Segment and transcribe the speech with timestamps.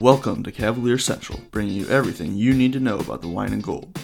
[0.00, 3.62] Welcome to Cavalier Central, bringing you everything you need to know about the wine and
[3.62, 3.96] gold.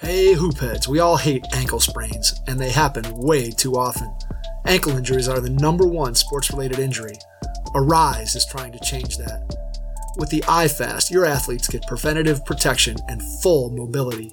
[0.00, 4.16] Hey, hoopheads, we all hate ankle sprains, and they happen way too often.
[4.64, 7.16] Ankle injuries are the number one sports related injury.
[7.74, 9.42] Aryse is trying to change that.
[10.18, 14.32] With the iFast, your athletes get preventative protection and full mobility.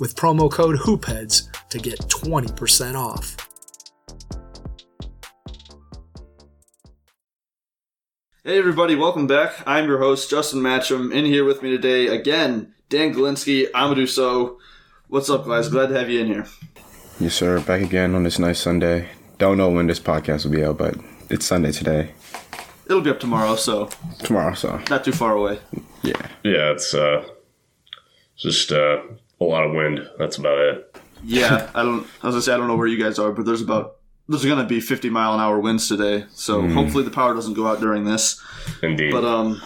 [0.00, 3.36] with promo code HOOPHEADS to get 20% off.
[8.42, 9.62] Hey everybody, welcome back.
[9.66, 11.12] I'm your host, Justin Matcham.
[11.12, 14.58] In here with me today, again, Dan Galinsky, Amadou So.
[15.08, 15.68] What's up, guys?
[15.68, 16.46] Glad to have you in here.
[17.18, 17.60] Yes, sir.
[17.60, 19.08] Back again on this nice Sunday.
[19.38, 20.94] Don't know when this podcast will be out, but
[21.28, 22.12] it's Sunday today.
[22.86, 25.58] It'll be up tomorrow, so Tomorrow, so not too far away.
[26.02, 26.26] yeah.
[26.42, 27.28] Yeah, it's uh,
[28.36, 29.02] just uh,
[29.40, 30.08] a lot of wind.
[30.18, 30.96] That's about it.
[31.24, 32.06] Yeah, I don't.
[32.22, 33.96] I was gonna say I don't know where you guys are, but there's about
[34.28, 37.66] there's gonna be 50 mile an hour winds today, so hopefully the power doesn't go
[37.66, 38.40] out during this.
[38.82, 39.12] Indeed.
[39.12, 39.60] But um,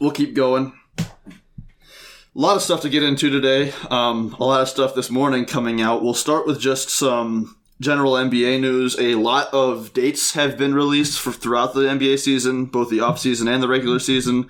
[0.00, 0.72] we'll keep going.
[0.98, 3.72] A lot of stuff to get into today.
[3.90, 6.02] Um, a lot of stuff this morning coming out.
[6.02, 8.96] We'll start with just some general NBA news.
[9.00, 13.18] A lot of dates have been released for throughout the NBA season, both the off
[13.18, 14.48] season and the regular season.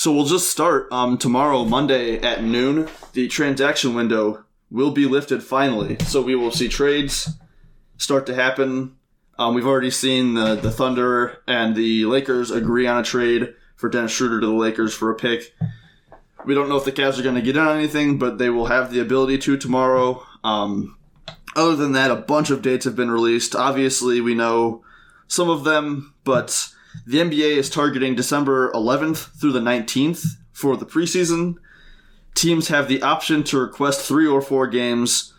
[0.00, 2.88] So we'll just start um, tomorrow, Monday at noon.
[3.12, 5.98] The transaction window will be lifted finally.
[6.06, 7.28] So we will see trades
[7.98, 8.96] start to happen.
[9.38, 13.90] Um, we've already seen the, the Thunder and the Lakers agree on a trade for
[13.90, 15.54] Dennis Schroeder to the Lakers for a pick.
[16.46, 18.48] We don't know if the Cavs are going to get in on anything, but they
[18.48, 20.26] will have the ability to tomorrow.
[20.42, 20.96] Um,
[21.54, 23.54] other than that, a bunch of dates have been released.
[23.54, 24.82] Obviously, we know
[25.28, 26.70] some of them, but
[27.06, 31.56] the NBA is targeting December 11th through the 19th for the preseason.
[32.34, 35.32] Teams have the option to request three or four games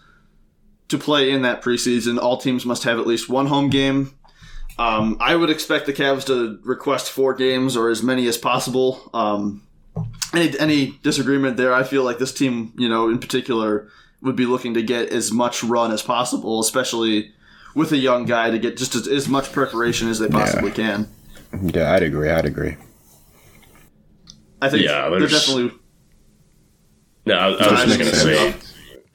[0.89, 2.19] to play in that preseason.
[2.19, 4.13] All teams must have at least one home game.
[4.77, 9.09] Um, I would expect the Cavs to request four games or as many as possible.
[9.13, 9.67] Um,
[10.33, 11.73] any any disagreement there?
[11.73, 13.89] I feel like this team, you know, in particular,
[14.21, 17.33] would be looking to get as much run as possible, especially
[17.75, 21.07] with a young guy to get just as, as much preparation as they possibly can.
[21.61, 22.29] Yeah, I'd agree.
[22.29, 22.77] I'd agree.
[24.61, 25.77] I think Yeah, they're there's- definitely.
[27.25, 28.55] no, I, I was just gonna didn't say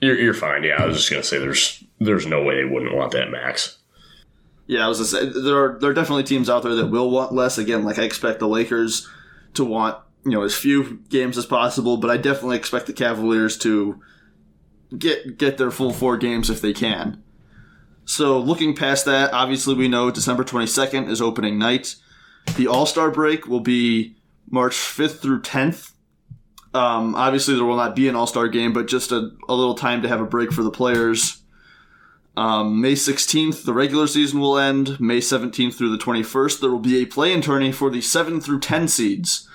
[0.01, 0.65] you're, you're fine.
[0.65, 3.79] Yeah, I was just gonna say there's there's no way they wouldn't want that max.
[4.67, 7.11] Yeah, I was gonna say there are there are definitely teams out there that will
[7.11, 7.59] want less.
[7.59, 9.09] Again, like I expect the Lakers
[9.55, 13.57] to want you know as few games as possible, but I definitely expect the Cavaliers
[13.59, 14.01] to
[14.99, 17.23] get get their full four games if they can.
[18.05, 21.95] So looking past that, obviously we know December twenty second is opening night.
[22.55, 24.17] The All Star break will be
[24.49, 25.93] March fifth through tenth.
[26.73, 29.75] Um, obviously, there will not be an All Star game, but just a, a little
[29.75, 31.43] time to have a break for the players.
[32.37, 35.01] Um, May 16th, the regular season will end.
[35.01, 38.61] May 17th through the 21st, there will be a play-in tourney for the 7 through
[38.61, 39.49] 10 seeds.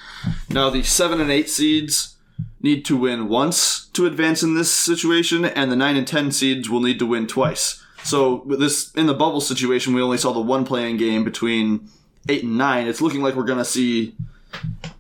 [0.50, 2.18] Now, the 7 and 8 seeds
[2.60, 6.70] need to win once to advance in this situation, and the 9 and 10 seeds
[6.70, 7.84] will need to win twice.
[8.04, 11.88] So, this in the bubble situation, we only saw the one play-in game between
[12.30, 12.88] 8 and 9.
[12.88, 14.16] It's looking like we're going to see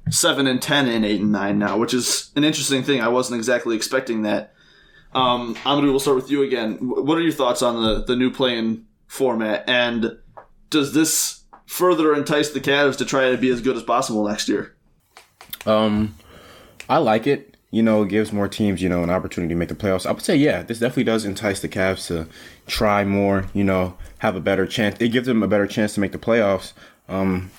[0.10, 3.02] 7 and 10 in 8 and 9 now, which is an interesting thing.
[3.02, 4.54] I wasn't exactly expecting that.
[5.14, 6.78] Um, Amadou, we'll start with you again.
[6.82, 10.18] What are your thoughts on the, the new play-in format, and
[10.70, 14.48] does this further entice the Cavs to try to be as good as possible next
[14.48, 14.76] year?
[15.66, 16.16] Um,
[16.90, 17.58] I like it.
[17.72, 20.06] You know, it gives more teams, you know, an opportunity to make the playoffs.
[20.06, 22.28] I would say, yeah, this definitely does entice the Cavs to
[22.68, 23.46] try more.
[23.54, 24.98] You know, have a better chance.
[25.00, 26.74] It gives them a better chance to make the playoffs.
[27.12, 27.52] Um,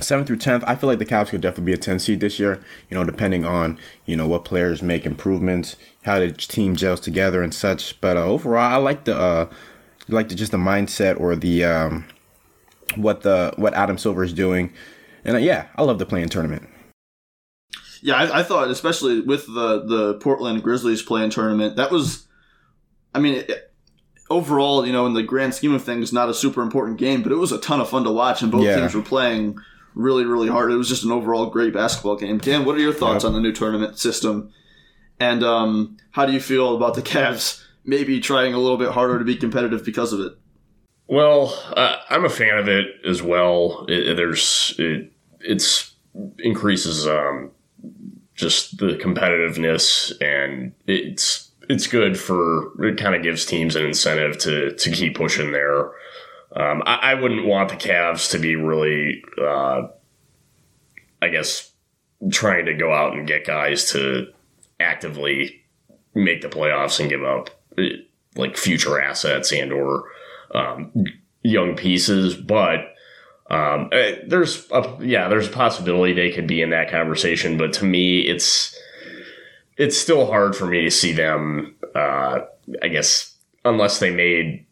[0.00, 2.38] seventh through tenth, I feel like the Cavs could definitely be a ten seed this
[2.38, 2.62] year.
[2.90, 7.42] You know, depending on you know what players make improvements, how the team gels together
[7.42, 8.00] and such.
[8.00, 9.50] But uh, overall, I like the uh,
[10.08, 12.04] like the just the mindset or the um,
[12.96, 14.72] what the what Adam Silver is doing,
[15.24, 16.68] and uh, yeah, I love the play-in tournament.
[18.02, 22.26] Yeah, I, I thought, especially with the the Portland Grizzlies play-in tournament, that was,
[23.14, 23.73] I mean, it,
[24.30, 27.32] overall, you know, in the grand scheme of things, not a super important game, but
[27.32, 28.76] it was a ton of fun to watch, and both Yeah.
[28.76, 29.58] teams were playing
[29.94, 30.72] really, really hard.
[30.72, 32.38] It was just an overall great basketball game.
[32.38, 33.28] Dan, what are your thoughts Yep.
[33.30, 34.50] on the new tournament system,
[35.20, 39.18] and um, how do you feel about the Cavs maybe trying a little bit harder
[39.18, 40.32] to be competitive because of it.
[41.06, 43.84] Well, uh, I'm a fan of it as well.
[43.88, 45.92] It, there's it, it's
[46.38, 47.50] increases um,
[48.34, 52.96] just the competitiveness, and it's it's good for it.
[52.98, 55.92] Kind of gives teams an incentive to to keep pushing there.
[56.56, 59.88] Um, I, I, wouldn't want the Cavs to be really, uh,
[61.20, 61.72] I guess,
[62.30, 64.28] trying to go out and get guys to
[64.78, 65.64] actively
[66.14, 67.50] make the playoffs and give up
[68.36, 70.04] like future assets and or
[70.54, 70.92] um,
[71.42, 72.94] young pieces, but
[73.50, 77.58] um, eh, there's a, yeah, there's a possibility they could be in that conversation.
[77.58, 78.76] But to me, it's
[79.76, 81.74] it's still hard for me to see them.
[81.94, 82.40] Uh,
[82.82, 83.34] I guess
[83.64, 84.66] unless they made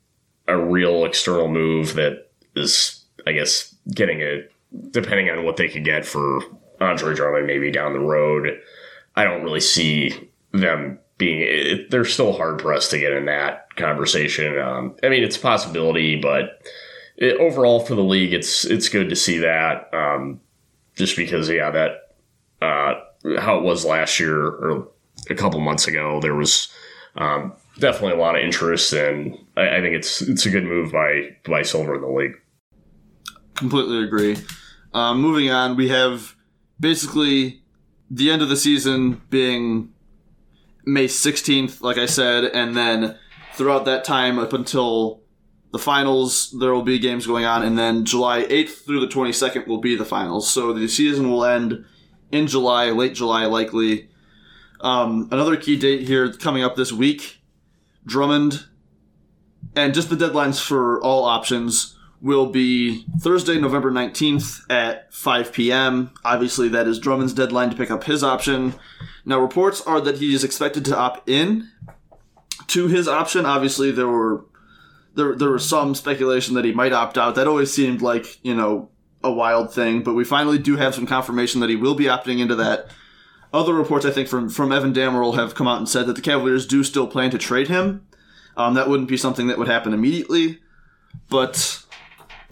[0.49, 4.43] a real external move that is, I guess, getting a
[4.91, 6.41] depending on what they could get for
[6.81, 8.59] Andre Drummond maybe down the road.
[9.17, 11.41] I don't really see them being.
[11.43, 14.59] It, they're still hard pressed to get in that conversation.
[14.59, 16.63] Um, I mean, it's a possibility, but
[17.17, 19.93] it, overall for the league, it's it's good to see that.
[19.93, 20.41] Um,
[20.95, 22.17] just because, yeah, that
[22.61, 22.95] uh,
[23.41, 24.89] how it was last year or
[25.31, 26.69] a couple months ago, there was
[27.17, 30.93] um, definitely a lot of interest, and I, I, think it's it's a good move
[30.93, 32.35] by by Silver in the league.
[33.55, 34.37] Completely agree.
[34.95, 36.35] Um, moving on, we have
[36.81, 37.63] basically
[38.11, 39.93] the end of the season being
[40.85, 43.17] May 16th, like I said, and then
[43.55, 45.23] throughout that time up until
[45.73, 49.67] the finals, there will be games going on, and then July 8th through the 22nd
[49.67, 50.51] will be the finals.
[50.51, 51.85] So the season will end
[52.31, 54.11] in July, late July, likely.
[54.83, 57.43] Um, another key date here coming up this week
[58.05, 58.67] Drummond,
[59.77, 66.13] and just the deadlines for all options will be Thursday, November 19th at 5 p.m.
[66.25, 68.75] Obviously, that is Drummond's deadline to pick up his option.
[69.25, 71.69] Now, reports are that he is expected to opt in
[72.69, 73.47] to his option.
[73.47, 74.47] Obviously, there were
[75.15, 77.35] there there was some speculation that he might opt out.
[77.35, 78.91] That always seemed like you know
[79.23, 82.41] a wild thing, but we finally do have some confirmation that he will be opting
[82.41, 82.89] into that.
[83.53, 86.23] Other reports, I think, from from Evan Dammarell have come out and said that the
[86.23, 88.07] Cavaliers do still plan to trade him.
[88.57, 90.61] Um, that wouldn't be something that would happen immediately,
[91.29, 91.83] but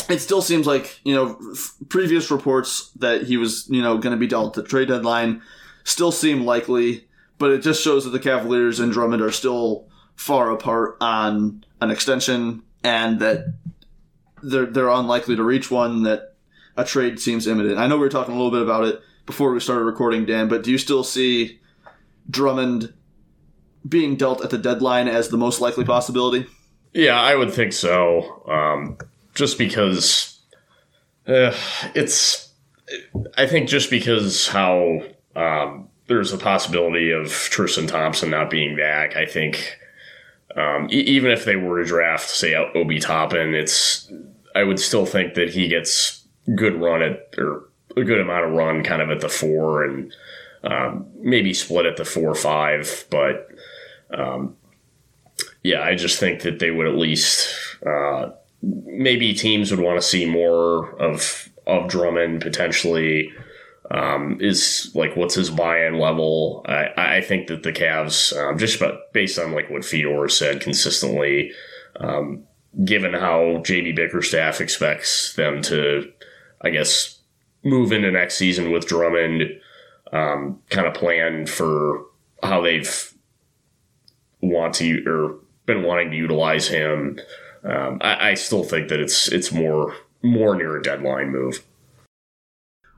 [0.08, 4.14] it still seems like you know f- previous reports that he was you know going
[4.14, 5.43] to be dealt at the trade deadline
[5.85, 7.08] still seem likely,
[7.38, 11.91] but it just shows that the Cavaliers and Drummond are still far apart on an
[11.91, 13.55] extension and that
[14.43, 16.35] they're they're unlikely to reach one that
[16.76, 17.79] a trade seems imminent.
[17.79, 19.00] I know we were talking a little bit about it
[19.31, 21.61] before we started recording, Dan, but do you still see
[22.29, 22.93] Drummond
[23.88, 26.47] being dealt at the deadline as the most likely possibility?
[26.93, 28.43] Yeah, I would think so.
[28.49, 28.99] Um,
[29.35, 30.41] just because
[31.29, 31.55] uh,
[31.94, 32.53] it's,
[33.38, 35.00] I think just because how
[35.37, 39.17] um, there's a possibility of Tristan Thompson not being back.
[39.17, 39.79] I think
[40.56, 44.11] um, e- even if they were to draft, say, Obi Toppin, it's
[44.56, 48.52] I would still think that he gets good run at or a good amount of
[48.52, 50.12] run kind of at the four and
[50.64, 53.06] um, maybe split at the four or five.
[53.10, 53.48] But
[54.12, 54.56] um,
[55.62, 57.54] yeah, I just think that they would at least
[57.87, 58.31] uh,
[58.62, 63.32] maybe teams would want to see more of of Drummond potentially
[63.90, 66.64] um, is like what's his buy-in level.
[66.66, 70.60] I, I think that the Cavs, um, just about based on like what Fedor said
[70.60, 71.53] consistently,
[71.96, 72.44] um,
[72.84, 76.10] given how JB Bickerstaff expects them to,
[76.62, 77.19] I guess,
[77.64, 79.43] move into next season with Drummond,
[80.12, 82.06] um, kind of plan for
[82.43, 83.12] how they've
[84.43, 87.20] want to or been wanting to utilize him.
[87.62, 91.64] Um, I, I still think that it's it's more more near a deadline move.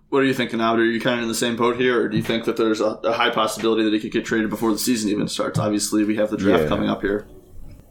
[0.09, 0.75] What are you thinking now?
[0.75, 2.81] Are you kind of in the same boat here, or do you think that there's
[2.81, 5.59] a, a high possibility that he could get traded before the season even starts?
[5.59, 6.69] Obviously, we have the draft yeah.
[6.69, 7.27] coming up here.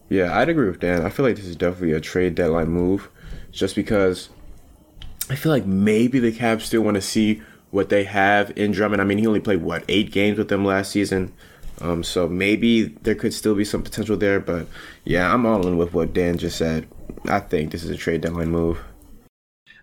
[0.07, 1.03] Yeah, I'd agree with Dan.
[1.03, 3.09] I feel like this is definitely a trade deadline move,
[3.51, 4.29] just because
[5.29, 9.01] I feel like maybe the Cavs still want to see what they have in Drummond.
[9.01, 11.33] I mean, he only played what eight games with them last season,
[11.79, 14.39] um, so maybe there could still be some potential there.
[14.39, 14.67] But
[15.05, 16.87] yeah, I'm all in with what Dan just said.
[17.25, 18.79] I think this is a trade deadline move.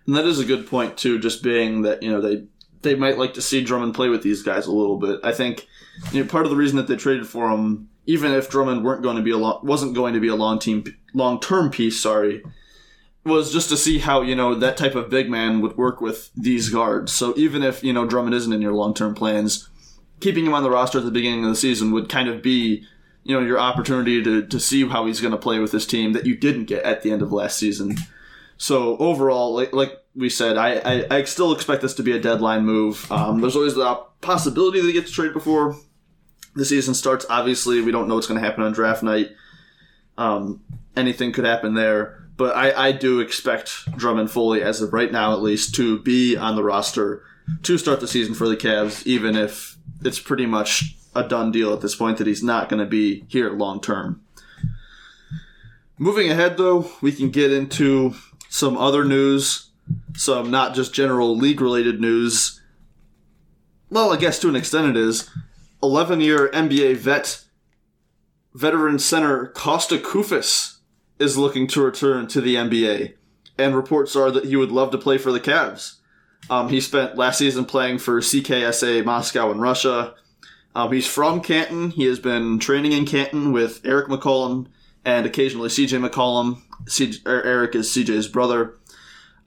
[0.05, 2.45] And that is a good point too, just being that, you know, they
[2.81, 5.19] they might like to see Drummond play with these guys a little bit.
[5.23, 5.67] I think
[6.11, 9.03] you know, part of the reason that they traded for him, even if Drummond weren't
[9.03, 12.01] going to be a long, wasn't going to be a long team long term piece,
[12.01, 12.43] sorry,
[13.25, 16.31] was just to see how, you know, that type of big man would work with
[16.35, 17.11] these guards.
[17.11, 19.69] So even if, you know, Drummond isn't in your long term plans,
[20.19, 22.85] keeping him on the roster at the beginning of the season would kind of be
[23.23, 26.13] you know your opportunity to, to see how he's going to play with this team
[26.13, 27.95] that you didn't get at the end of last season.
[28.57, 32.19] So overall, like, like we said, I, I, I, still expect this to be a
[32.19, 33.09] deadline move.
[33.09, 35.77] Um, there's always the possibility that he gets traded before
[36.55, 37.25] the season starts.
[37.29, 39.29] Obviously, we don't know what's going to happen on draft night.
[40.17, 40.61] Um,
[40.97, 45.33] anything could happen there, but I, I do expect Drummond Foley, as of right now
[45.33, 47.21] at least, to be on the roster
[47.63, 51.73] to start the season for the Cavs, even if it's pretty much a done deal
[51.73, 54.21] at this point that he's not going to be here long term.
[55.97, 58.15] Moving ahead, though, we can get into
[58.47, 59.71] some other news,
[60.15, 62.61] some not just general league related news.
[63.89, 65.29] Well, I guess to an extent it is.
[65.83, 67.43] 11 year NBA vet,
[68.53, 70.78] veteran center Kosta Koufos
[71.19, 73.13] is looking to return to the NBA,
[73.57, 75.95] and reports are that he would love to play for the Cavs.
[76.49, 80.15] Um, he spent last season playing for CSKA Moscow in Russia.
[80.75, 81.91] Um, he's from Canton.
[81.91, 84.67] He has been training in Canton with Errick McCollum
[85.03, 86.61] and occasionally CJ McCollum.
[86.85, 88.75] CJ, Errick is CJ's brother.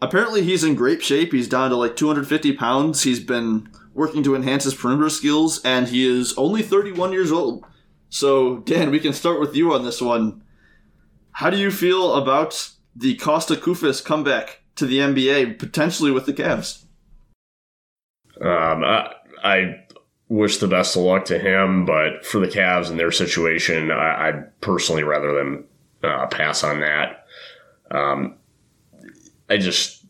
[0.01, 1.33] Apparently, he's in great shape.
[1.33, 3.05] He's down to like 250 pounds.
[3.05, 7.65] He's been working to enhance his perimeter skills, and he is only 31 years old.
[8.11, 10.43] So, Dan, we can start with you on this one.
[11.33, 16.33] How do you feel about the Kosta Koufos comeback to the NBA, potentially with the
[16.33, 16.85] Cavs?
[18.41, 19.85] Um, I, I
[20.29, 24.29] wish the best of luck to him, but for the Cavs and their situation, I,
[24.29, 25.65] I'd personally rather them
[26.03, 27.27] uh, pass on that.
[27.91, 28.37] Um,
[29.49, 30.05] I just,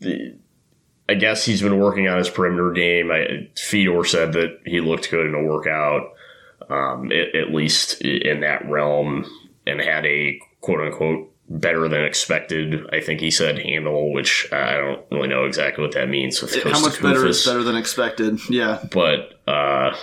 [1.09, 3.11] I guess he's been working on his perimeter game.
[3.11, 6.13] I, Fedor said that he looked good in a workout,
[6.69, 9.25] um, at, at least in that realm,
[9.67, 12.89] and had a quote unquote better than expected.
[12.91, 16.41] I think he said handle, which I don't really know exactly what that means.
[16.41, 18.39] With How much better is better than expected?
[18.49, 19.95] Yeah, but uh,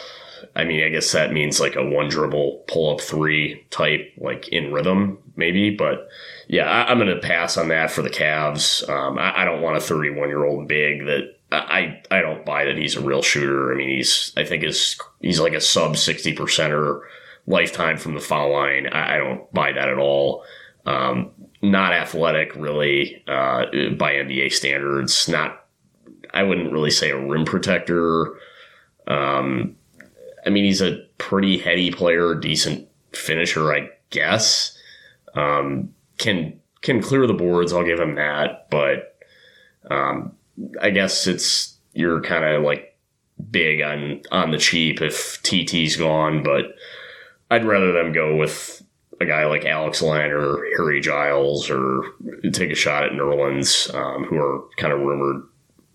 [0.54, 4.48] I mean, I guess that means like a one dribble pull up three type, like
[4.48, 5.70] in rhythm, maybe.
[5.74, 6.08] But
[6.46, 8.88] yeah, I, am going to pass on that for the Cavs.
[8.88, 11.36] Um, I, I don't want a 31 year old big that.
[11.52, 13.72] I, I don't buy that he's a real shooter.
[13.72, 17.00] I mean, he's I think is he's like a sub sixty percenter
[17.50, 18.86] lifetime from the foul line.
[18.86, 20.44] I, I don't buy that at all.
[20.86, 23.66] Um, not athletic, really, uh,
[23.98, 25.28] by NBA standards.
[25.28, 25.64] Not,
[26.32, 28.34] I wouldn't really say a rim protector.
[29.06, 29.76] Um,
[30.46, 34.76] I mean, he's a pretty heady player, decent finisher, I guess.
[35.34, 37.72] Um, can can clear the boards.
[37.72, 39.18] I'll give him that, but
[39.90, 40.32] um,
[40.80, 42.96] I guess it's you're kind of like
[43.50, 46.74] big on on the cheap if TT's gone, but
[47.50, 48.82] I'd rather them go with
[49.20, 52.02] a guy like Alex Len or Harry Giles or
[52.52, 55.42] take a shot at Nerlens, um, who are kind of rumored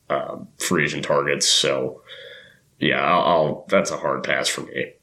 [0.10, 1.48] uh, free agent targets.
[1.48, 2.02] So,
[2.80, 4.94] yeah, I'll, I'll, that's a hard pass for me.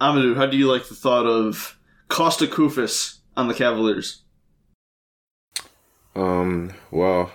[0.00, 4.22] Amadou, how do you like the thought of Kosta Koufos on the Cavaliers?
[6.14, 7.30] Um, well,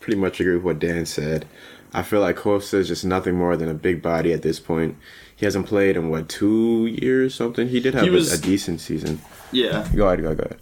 [0.00, 1.46] pretty much agree with what Dan said.
[1.94, 4.96] I feel like Kosta is just nothing more than a big body at this point.
[5.42, 7.66] He hasn't played in what two years, something.
[7.66, 9.20] He did have he was, a, a, decent season.
[9.50, 9.88] Yeah.
[9.92, 10.60] Go ahead, go ahead, go ahead.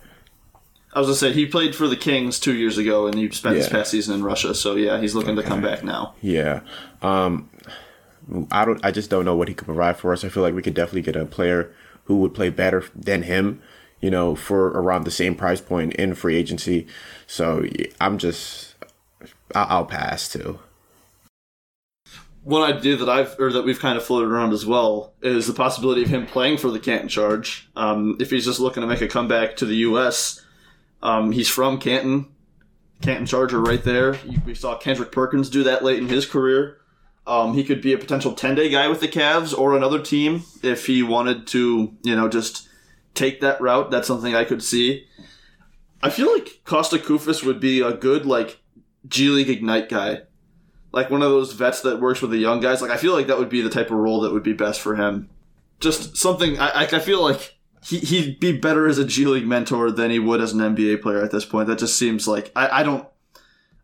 [0.95, 3.57] I was gonna say he played for the Kings two years ago, and he spent
[3.57, 3.59] yeah.
[3.65, 4.55] his past season in Russia.
[4.55, 5.43] So yeah, he's looking okay.
[5.43, 6.15] to come back now.
[6.23, 6.61] Yeah.
[7.03, 7.51] Um,
[8.51, 8.83] I don't.
[8.83, 10.25] I just don't know what he could provide for us.
[10.25, 11.71] I feel like we could definitely get a player
[12.05, 13.61] who would play better than him.
[14.01, 16.87] You know, for around the same price point in free agency.
[17.27, 17.67] So
[18.01, 18.77] I'm just.
[19.55, 20.59] I'll pass too
[22.43, 25.53] one idea that I've or that we've kind of floated around as well is the
[25.53, 27.69] possibility of him playing for the Canton Charge.
[27.77, 30.45] Um, if he's just looking to make a comeback to the U.S.,
[31.03, 32.29] um, he's from Canton,
[33.03, 34.19] Canton Charger right there.
[34.45, 36.79] We saw Kendrick Perkins do that late in his career.
[37.27, 40.43] Um, he could be a potential ten day guy with the Cavs or another team
[40.63, 42.69] if he wanted to, you know, just
[43.15, 43.91] take that route.
[43.91, 45.07] That's something I could see.
[46.03, 48.61] I feel like Kosta Koufos would be a good like
[49.07, 50.23] G League Ignite guy
[50.93, 52.83] like one of those vets that works with the young guys.
[52.83, 54.81] Like I feel like that would be the type of role that would be best
[54.81, 55.29] for him.
[55.79, 59.91] Just something I I feel like he he'd be better as a G League mentor
[59.91, 61.69] than he would as an NBA player at this point.
[61.69, 63.07] That just seems like I, I don't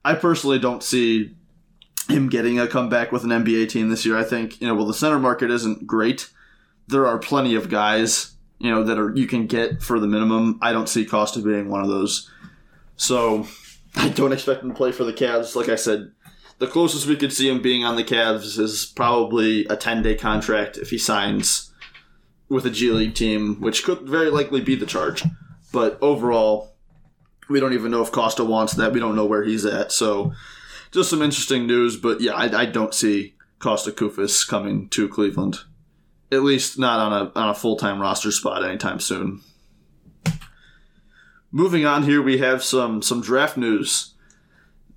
[0.05, 1.35] I personally don't see
[2.09, 4.17] him getting a comeback with an NBA team this year.
[4.17, 6.29] I think, you know, well the center market isn't great.
[6.89, 10.59] There are plenty of guys, you know, that are you can get for the minimum.
[10.61, 12.31] I don't see Kosta being one of those.
[12.97, 13.47] So
[13.97, 15.57] I don't expect him to play for the Cavs.
[15.57, 16.13] Like I said,
[16.59, 20.15] the closest we could see him being on the Cavs is probably a 10 day
[20.15, 21.73] contract if he signs
[22.49, 25.25] with a G League team, which could very likely be the charge.
[25.73, 26.75] But overall,
[27.49, 28.93] we don't even know if Kosta wants that.
[28.93, 29.93] We don't know where he's at.
[29.93, 30.33] So
[30.91, 31.97] just some interesting news.
[31.97, 35.61] But yeah, I, I don't see Kosta Koufos coming to Cleveland.
[36.33, 39.43] At least not on a, on a full time roster spot anytime soon.
[41.53, 44.15] Moving on here, we have some some draft news.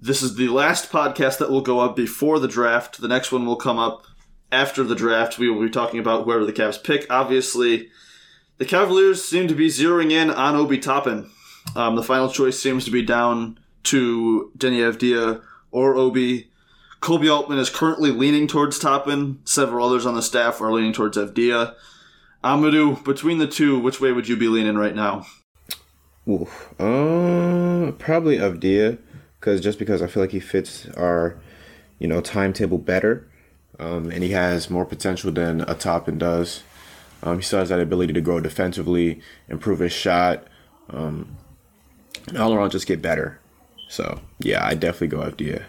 [0.02, 3.02] This is the last podcast that will go up before the draft.
[3.02, 4.06] The next one will come up
[4.52, 5.38] after the draft.
[5.38, 7.06] We will be talking about whoever the Cavs pick.
[7.10, 7.90] Obviously,
[8.60, 11.30] The Cavaliers seem to be zeroing in on Obi Toppin.
[11.76, 15.42] Um, the final choice seems to be down to Deni Avdija
[15.72, 16.52] or Obi.
[17.02, 19.40] Koby Altman is currently leaning towards Toppin.
[19.46, 21.74] Several others on the staff are leaning towards Avdija.
[22.44, 25.26] Amadou, between the two, which way would you be leaning right now?
[26.28, 26.74] Oof.
[26.80, 28.98] Uh, probably Avdija,
[29.40, 31.38] because just because I feel like he fits our,
[31.98, 33.28] you know, timetable better,
[33.80, 36.64] um, and he has more potential than a Toppin does.
[37.24, 40.46] Um, he still has that ability to grow defensively, improve his shot,
[40.90, 41.38] um,
[42.28, 43.40] and all around just get better.
[43.88, 45.64] So yeah, I definitely go Avdija.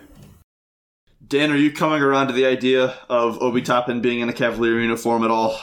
[1.26, 4.80] Dan, are you coming around to the idea of Obi Toppin being in a Cavalier
[4.80, 5.58] uniform at all?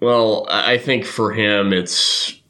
[0.00, 2.40] Well, I think for him, it's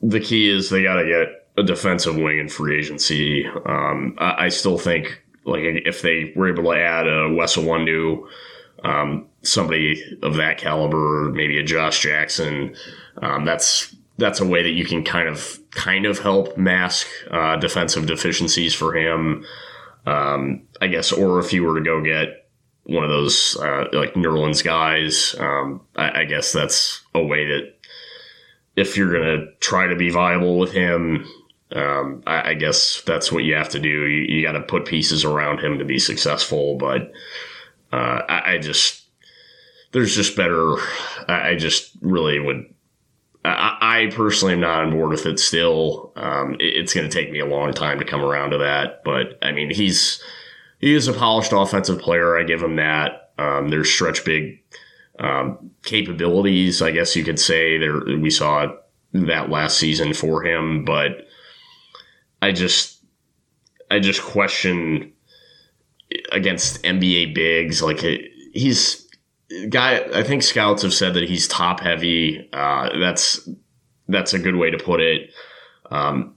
[0.00, 3.46] the key is they got to get a defensive wing in free agency.
[3.46, 8.26] Um, I, I, still think like if they were able to add a Wes Iwundu,
[8.84, 12.76] um, somebody of that caliber, maybe a Josh Jackson,
[13.22, 17.56] um, that's that's a way that you can kind of kind of help mask uh,
[17.56, 19.44] defensive deficiencies for him.
[20.06, 22.48] Um, I guess, or if you were to go get
[22.88, 25.34] one of those uh, like Nerlens guys.
[25.38, 27.74] Um, I, I, guess that's a way that
[28.76, 31.26] if you're gonna try to be viable with him,
[31.74, 33.88] um, I, I, guess that's what you have to do.
[33.88, 36.76] You, you got to put pieces around him to be successful.
[36.76, 37.12] But
[37.92, 39.02] uh, I, I, just
[39.92, 40.76] there's just better.
[41.28, 42.72] I, just really would.
[43.44, 46.12] I, personally am not on board with it still.
[46.16, 49.04] Um, it, it's going to take me a long time to come around to that.
[49.04, 50.22] But I mean, he's
[50.78, 52.38] he is a polished offensive player.
[52.38, 53.32] I give him that.
[53.36, 54.62] Um, there's stretch big
[55.18, 57.76] um, capabilities, I guess you could say.
[57.76, 58.72] There, we saw
[59.12, 61.27] that last season for him, but
[62.40, 63.02] I just,
[63.90, 65.12] I just question
[66.32, 67.82] against NBA bigs.
[67.82, 68.00] Like
[68.52, 69.08] he's
[69.68, 70.00] guy.
[70.14, 72.48] I think scouts have said that he's top heavy.
[72.52, 73.48] Uh, that's
[74.08, 75.30] that's a good way to put it.
[75.90, 76.34] Um,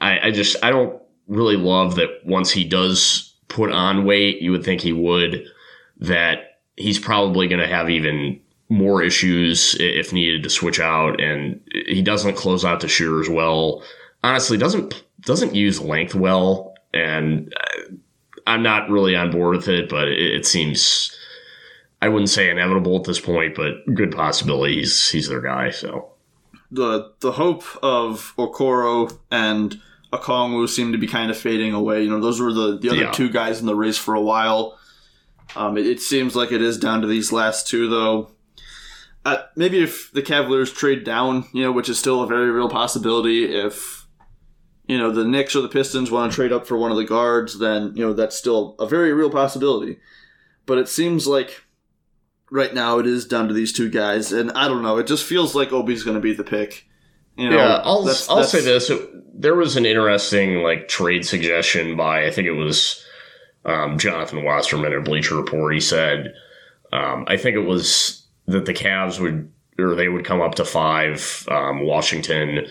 [0.00, 4.50] I, I just I don't really love that once he does put on weight, you
[4.50, 5.46] would think he would,
[5.98, 11.20] that he's probably going to have even more issues if needed to switch out.
[11.20, 13.82] And he doesn't close out the shooters well.
[14.22, 17.92] Honestly, doesn't doesn't use length well, and uh,
[18.46, 19.88] I'm not really on board with it.
[19.88, 21.16] But it, it seems
[22.00, 25.70] I wouldn't say inevitable at this point, but good possibility he's he's their guy.
[25.70, 26.12] So
[26.70, 29.80] the the hope of Okoro and
[30.12, 32.02] Okongwu seem to be kind of fading away.
[32.02, 33.12] You know, those were the, the other yeah.
[33.12, 34.78] two guys in the race for a while.
[35.56, 38.30] Um, it, it, seems like it is down to these last two, though.
[39.24, 42.68] Uh, maybe if the Cavaliers trade down, you know, which is still a very real
[42.68, 43.97] possibility, if
[44.88, 47.04] you know the Knicks or the Pistons want to trade up for one of the
[47.04, 49.98] guards, then you know that's still a very real possibility.
[50.66, 51.62] But it seems like
[52.50, 54.98] right now it is down to these two guys, and I don't know.
[54.98, 56.86] It just feels like Obi's going to be the pick.
[57.36, 58.90] You know, yeah, I'll that's, I'll that's, say this:
[59.34, 63.04] there was an interesting like trade suggestion by I think it was
[63.64, 65.72] um, Jonathan Wasserman at Bleacher Report.
[65.74, 66.34] He said,
[66.92, 70.64] um, I think it was that the Cavs would or they would come up to
[70.64, 71.46] five.
[71.48, 72.66] Um, Washington,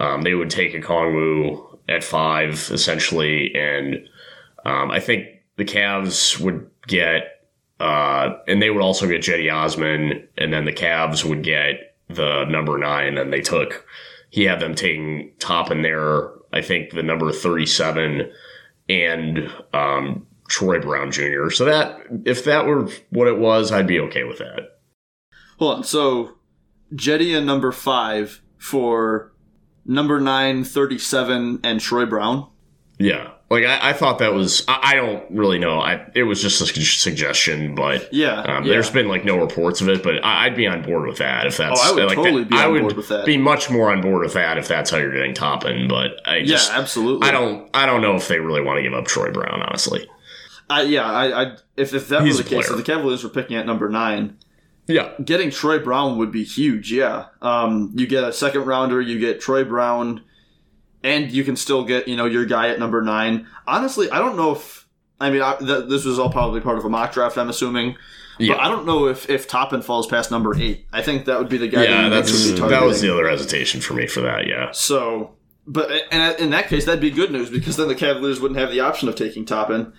[0.00, 4.08] um, they would take Okongwu at five essentially, and
[4.64, 7.32] um, I think the Cavs would get.
[7.78, 12.44] Uh, and they would also get Cedi Osman, and then the Cavs would get the
[12.46, 13.86] number nine, and they took
[14.30, 16.30] he had them taking Toppin there.
[16.52, 18.30] I think the number thirty seven
[18.88, 21.50] and um, Troy Brown Jr.
[21.50, 24.78] So that if that were what it was, I'd be okay with that.
[25.58, 25.84] Hold on.
[25.84, 26.36] So
[26.94, 29.32] Cedi and number five for
[29.86, 32.48] number nine, 37, and Troy Brown.
[32.98, 33.32] Yeah.
[33.48, 35.78] Like I, I, thought that was I, I, don't really know.
[35.78, 38.72] I it was just a suggestion, but yeah, um, yeah.
[38.72, 40.02] there's been like no reports of it.
[40.02, 41.80] But I, would be on board with that if that's.
[41.80, 43.24] Oh, I would like totally that, be on I would board with that.
[43.24, 45.86] Be much more on board with that if that's how you're getting Toppin.
[45.86, 47.28] But I just yeah, absolutely.
[47.28, 49.62] I don't I don't know if they really want to give up Troy Brown.
[49.62, 50.08] Honestly,
[50.68, 53.30] I yeah, I, I if if that He's was the case, if the Cavaliers were
[53.30, 54.38] picking at number nine.
[54.86, 56.92] Yeah, getting Troy Brown would be huge.
[56.92, 60.22] Yeah, um, you get a second rounder, you get Troy Brown
[61.06, 63.46] and you can still get you know your guy at number nine.
[63.66, 64.86] Honestly, I don't know if
[65.20, 67.38] I mean I, th- this was all probably part of a mock draft.
[67.38, 67.96] I'm assuming.
[68.38, 68.54] Yeah.
[68.54, 70.86] But I don't know if if Toppin falls past number eight.
[70.92, 71.84] I think that would be the guy.
[71.84, 74.46] Yeah, that that's that was the other hesitation for me for that.
[74.46, 74.72] Yeah.
[74.72, 78.60] So, but and in that case, that'd be good news because then the Cavaliers wouldn't
[78.60, 79.92] have the option of taking Toppin.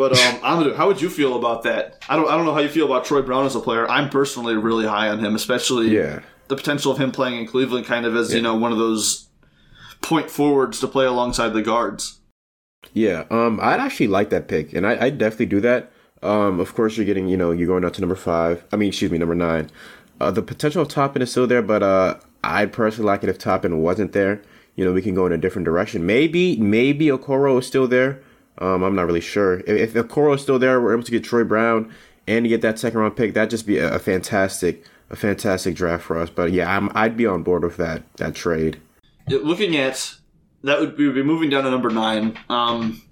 [0.00, 2.02] But um, Amadou, how would you feel about that?
[2.08, 3.86] I don't I don't know how you feel about Troy Brown as a player.
[3.86, 6.20] I'm personally really high on him, especially yeah.
[6.48, 8.36] the potential of him playing in Cleveland, kind of as yeah.
[8.36, 9.28] you know one of those
[10.00, 12.20] point forwards to play alongside the guards.
[12.94, 15.92] Yeah, um, I'd actually like that pick, and I, I'd definitely do that.
[16.22, 18.64] Um, of course, you're getting, you know, you're going out to number five.
[18.72, 19.68] I mean, excuse me, number nine.
[20.18, 23.36] Uh, the potential of Toppin is still there, but uh, I'd personally like it if
[23.36, 24.40] Toppin wasn't there.
[24.76, 26.06] You know, we can go in a different direction.
[26.06, 28.22] Maybe, maybe Okoro is still there.
[28.60, 29.60] Um, I'm not really sure.
[29.60, 31.92] If, if Okoro is still there, we're able to get Troy Brown
[32.26, 33.34] and to get that second round pick.
[33.34, 36.30] That'd just be a, a fantastic, a fantastic draft for us.
[36.30, 38.80] But yeah, I'm, I'd be on board with that that trade.
[39.28, 40.14] Looking at
[40.62, 42.38] that would be, be moving down to number nine.
[42.48, 43.02] Um,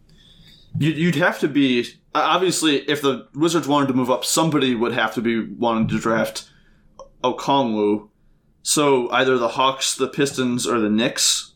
[0.78, 4.92] you'd, you'd have to be obviously if the Wizards wanted to move up, somebody would
[4.92, 6.48] have to be wanting to draft
[7.24, 8.08] Okongwu.
[8.62, 11.52] So either the Hawks, the Pistons, or the Knicks.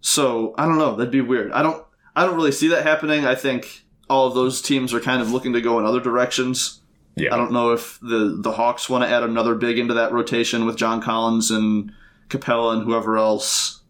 [0.00, 0.96] So I don't know.
[0.96, 1.52] That'd be weird.
[1.52, 1.85] I don't.
[2.16, 3.26] I don't really see that happening.
[3.26, 6.80] I think all of those teams are kind of looking to go in other directions.
[7.14, 7.32] Yeah.
[7.32, 10.66] I don't know if the the Hawks want to add another big into that rotation
[10.66, 11.92] with John Collins and
[12.28, 13.82] Capela and whoever else.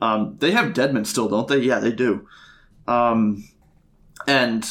[0.00, 1.58] Um, they have Dedmon still, don't they?
[1.58, 2.26] Yeah, they do.
[2.86, 3.48] Um,
[4.26, 4.62] and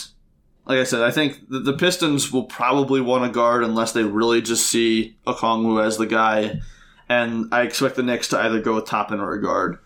[0.66, 4.04] like I said, I think the, the Pistons will probably want to guard unless they
[4.04, 6.62] really just see Okongwu as the guy.
[7.08, 9.78] And I expect the Knicks to either go with Toppin or a guard.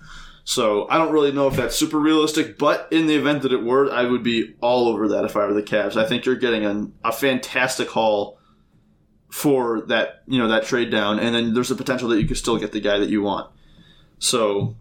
[0.49, 3.63] So I don't really know if that's super realistic, but in the event that it
[3.63, 5.95] were, I would be all over that if I were the Cavs.
[5.95, 8.39] I think you're getting an, a fantastic haul
[9.29, 12.35] for that, you know, that trade down, and then there's a potential that you could
[12.35, 13.51] still get the guy that you want.
[14.17, 14.75] So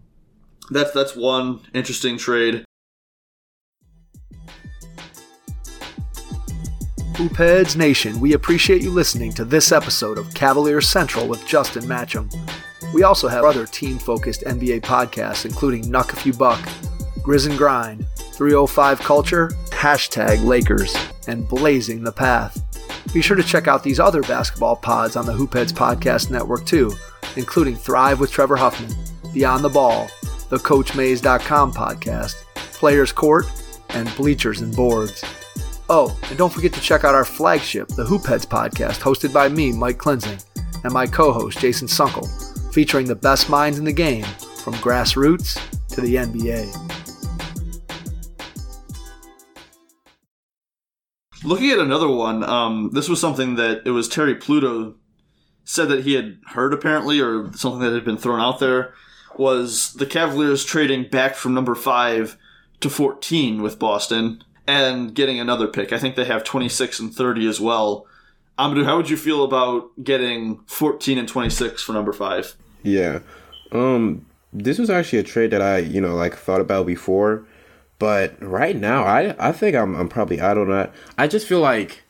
[0.71, 2.65] that's that's one interesting trade.
[7.13, 12.33] Hoopheads Nation, we appreciate you listening to this episode of Cavalier Central with Justin Matcham.
[12.93, 16.59] We also have other team focused NBA podcasts, including Nuck If You Buck,
[17.19, 20.95] Grizz and Grind, 305 Culture, Hashtag Lakers,
[21.27, 22.65] and Blazing the Path.
[23.13, 26.93] Be sure to check out these other basketball pods on the Hoopheads Podcast Network too,
[27.35, 28.93] including Thrive with Trevor Huffman,
[29.33, 30.07] Beyond the Ball,
[30.49, 33.45] the CoachMaze.com podcast, Players Court,
[33.89, 35.23] and Bleachers and Boards.
[35.89, 39.71] Oh, and don't forget to check out our flagship, the Hoopheads podcast, hosted by me,
[39.71, 40.43] Mike Klinzing,
[40.83, 42.27] and my co-host, Jason Sunkel,
[42.71, 44.25] featuring the best minds in the game,
[44.63, 46.89] from grassroots to the NBA.
[51.43, 54.95] Looking at another one, um, this was something that it was Terry Pluto
[55.63, 58.93] said that he had heard apparently, or something that had been thrown out there,
[59.37, 62.37] was the Cavaliers trading back from number five
[62.81, 65.93] to 14 with Boston and getting another pick.
[65.93, 68.05] I think they have 26 and 30 as well.
[68.59, 72.55] Amadou, how would you feel about getting 14 and 26 for number five?
[72.83, 73.19] Yeah.
[73.71, 77.45] Um, this was actually a trade that I, you know, like thought about before,
[77.99, 80.93] but right now I I think I'm I'm probably out on that.
[81.17, 82.03] I just feel like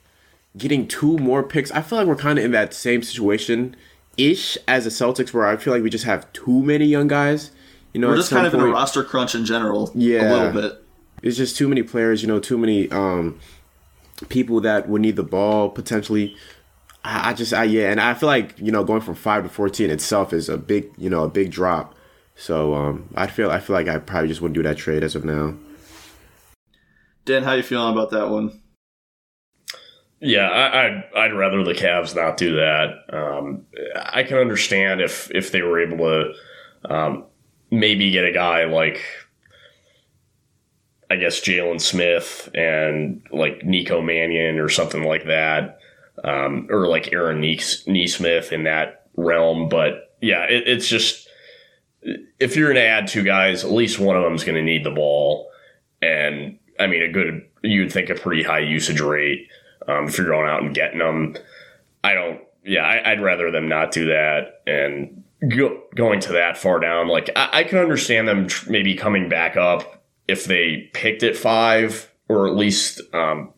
[0.57, 1.69] getting two more picks.
[1.71, 3.75] I feel like we're kind of in that same situation
[4.17, 7.51] ish as the Celtics where I feel like we just have too many young guys.
[7.93, 9.91] You know, We're just kind of in a roster crunch in general.
[9.95, 10.21] Yeah.
[10.21, 10.83] A little bit.
[11.23, 13.39] it's just too many players, you know, too many um
[14.27, 16.35] people that would need the ball potentially.
[17.03, 19.49] I, I just I yeah, and I feel like, you know, going from five to
[19.49, 21.95] fourteen itself is a big you know, a big drop.
[22.35, 25.15] So um I feel I feel like I probably just wouldn't do that trade as
[25.15, 25.55] of now.
[27.25, 28.61] Dan, how you feeling about that one?
[30.21, 33.05] Yeah, I, I'd I'd rather the Cavs not do that.
[33.13, 37.25] Um, I can understand if if they were able to um,
[37.71, 39.01] maybe get a guy like
[41.09, 45.79] I guess Jalen Smith and like Nico Mannion or something like that,
[46.23, 49.69] um, or like Aaron Nees- Nesmith in that realm.
[49.69, 51.27] But yeah, it, it's just
[52.01, 54.83] if you're going to add two guys, at least one of them's going to need
[54.83, 55.49] the ball,
[56.01, 59.49] and I mean a good you'd think a pretty high usage rate
[59.87, 61.35] um, if you're going out and getting them.
[62.03, 62.41] I don't.
[62.63, 67.07] Yeah, I, I'd rather them not do that and go, going to that far down.
[67.07, 69.98] Like I, I can understand them tr- maybe coming back up
[70.29, 73.51] if they picked at five or at least, um,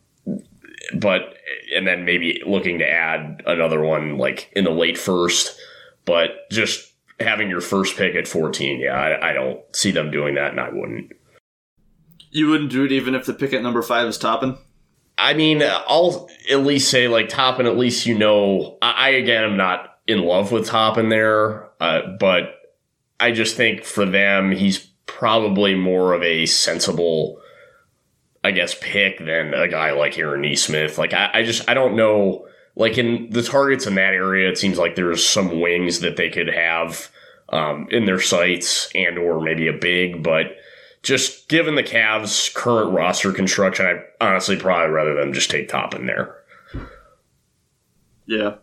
[0.95, 1.35] but
[1.75, 5.59] and then maybe looking to add another one like in the late first.
[6.05, 10.35] But just having your first pick at 14, yeah, I, I don't see them doing
[10.35, 11.11] that, and I wouldn't.
[12.31, 14.57] You wouldn't do it even if the pick at number five is Toppin?
[15.17, 17.67] I mean, I'll at least say like Toppin.
[17.67, 18.77] At least you know.
[18.81, 22.55] I, I again am not in love with Toppin there, uh, but
[23.19, 27.41] I just think for them, he's probably more of a sensible,
[28.43, 30.97] I guess, pick than a guy like Aaron Nesmith.
[30.97, 32.47] Like I, I just I don't know.
[32.75, 36.29] Like in the targets in that area, it seems like there's some wings that they
[36.29, 37.09] could have
[37.49, 40.55] um, in their sights and or maybe a big, but
[41.03, 46.05] just given the Cavs' current roster construction, I'd honestly probably rather them just take Toppin
[46.05, 46.35] there.
[48.25, 48.55] Yeah.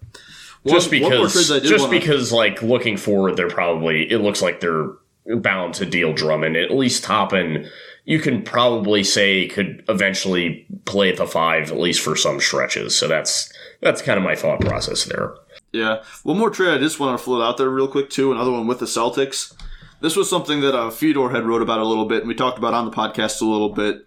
[0.67, 4.41] just One- more because, I just wanna- because, like looking forward, they're probably it looks
[4.41, 4.89] like they're
[5.37, 6.57] bound to deal Drummond.
[6.57, 7.69] At least Toppin,
[8.05, 12.97] you can probably say could eventually play at the five at least for some stretches.
[12.97, 15.35] So that's that's kind of my thought process there.
[15.73, 16.03] Yeah.
[16.23, 18.33] One more trade I just want to float out there real quick too.
[18.33, 19.55] Another one with the Celtics.
[20.01, 22.57] This was something that uh, Fedor had wrote about a little bit, and we talked
[22.57, 24.07] about on the podcast a little bit.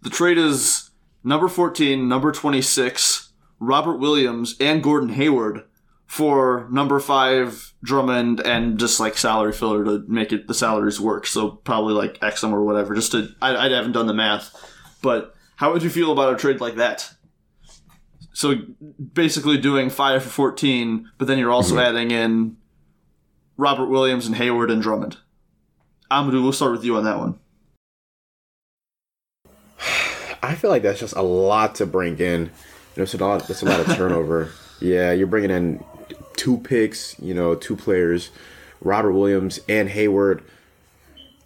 [0.00, 0.90] The trade is
[1.22, 5.64] number 14, number 26, Robert Williams, and Gordon Hayward
[6.06, 11.26] for number five Drummond and just like salary filler to make it the salaries work.
[11.26, 12.94] So probably like X or whatever.
[12.94, 14.54] Just to I, I haven't done the math,
[15.02, 17.12] but how would you feel about a trade like that?
[18.32, 18.54] So
[19.12, 21.96] basically doing five for fourteen, but then you're also mm-hmm.
[21.96, 22.56] adding in
[23.56, 25.18] Robert Williams and Hayward and Drummond.
[26.10, 27.38] Amadou, we'll start with you on that one.
[30.42, 32.42] I feel like that's just a lot to bring in.
[32.42, 32.50] You
[32.96, 33.46] know, it's a lot.
[33.46, 34.50] That's a lot of turnover.
[34.80, 35.84] yeah, you're bringing in
[36.36, 37.18] two picks.
[37.20, 38.30] You know, two players,
[38.80, 40.42] Robert Williams and Hayward.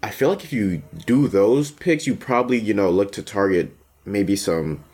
[0.02, 3.76] I feel like if you do those picks, you probably you know look to target
[4.04, 4.84] maybe some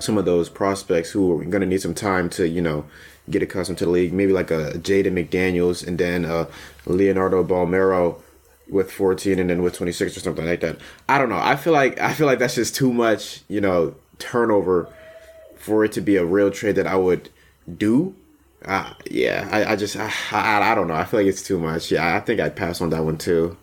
[0.00, 2.84] some of those prospects who are going to need some time to you know
[3.30, 4.12] get accustomed to the league.
[4.12, 6.48] Maybe like a Jaden McDaniels and then a
[6.86, 8.20] Leandro Bolmaro
[8.68, 10.78] with 14 and then with 26 or something like that.
[11.08, 11.38] I don't know.
[11.38, 14.88] I feel like I feel like that's just too much, you know, turnover
[15.56, 17.28] for it to be a real trade that I would
[17.76, 18.16] do.
[18.64, 20.94] Uh, yeah, I, I just I, I, I don't know.
[20.94, 21.90] I feel like it's too much.
[21.90, 23.56] Yeah, I think I'd pass on that one too.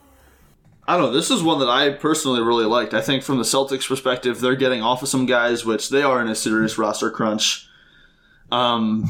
[0.88, 1.14] I don't know.
[1.14, 2.94] This is one that I personally really liked.
[2.94, 6.20] I think from the Celtics' perspective, they're getting off of some guys, which they are
[6.20, 7.68] in a serious roster crunch.
[8.52, 9.06] Um,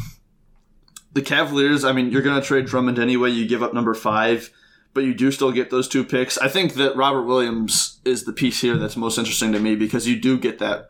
[1.14, 3.30] the Cavaliers, I mean, you're going to trade Drummond anyway.
[3.30, 4.52] You give up number five
[4.94, 6.38] but you do still get those two picks.
[6.38, 10.08] I think that Robert Williams is the piece here that's most interesting to me because
[10.08, 10.90] you do get that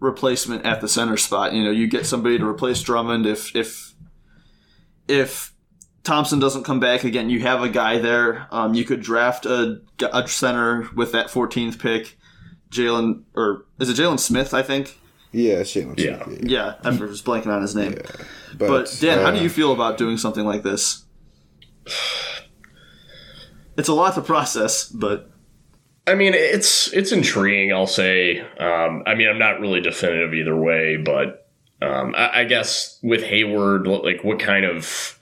[0.00, 1.52] replacement at the center spot.
[1.52, 3.89] You know, you get somebody to replace Drummond if if
[5.10, 5.52] if
[6.02, 7.28] Thompson doesn't come back again.
[7.28, 8.48] You have a guy there.
[8.50, 9.80] Um, you could draft a,
[10.12, 12.16] a center with that 14th pick,
[12.70, 14.54] Jalen or is it Jalen Smith?
[14.54, 14.98] I think.
[15.32, 15.98] Yeah, Jalen.
[15.98, 16.74] Yeah, Smith, yeah.
[16.82, 16.90] yeah.
[16.90, 17.92] I was blanking on his name.
[17.92, 18.24] Yeah.
[18.56, 21.04] But, but, Dan, uh, how do you feel about doing something like this?
[23.76, 25.30] it's a lot to process, but
[26.06, 27.72] I mean, it's it's intriguing.
[27.72, 28.40] I'll say.
[28.40, 31.39] Um, I mean, I'm not really definitive either way, but
[31.82, 35.18] um, I, I, guess with Hayward, like, what kind of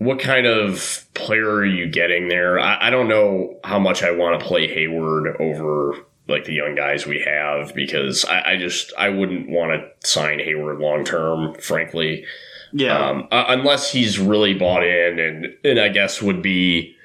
[0.00, 2.58] what kind of player are you getting there?
[2.58, 5.94] I, I don't know how much I want to play Hayward over
[6.26, 10.38] like the young guys we have because I, I just I wouldn't want to sign
[10.38, 12.24] Hayward long term, frankly.
[12.72, 12.96] Yeah.
[12.96, 16.96] Um, uh, unless he's really bought in and and I guess would be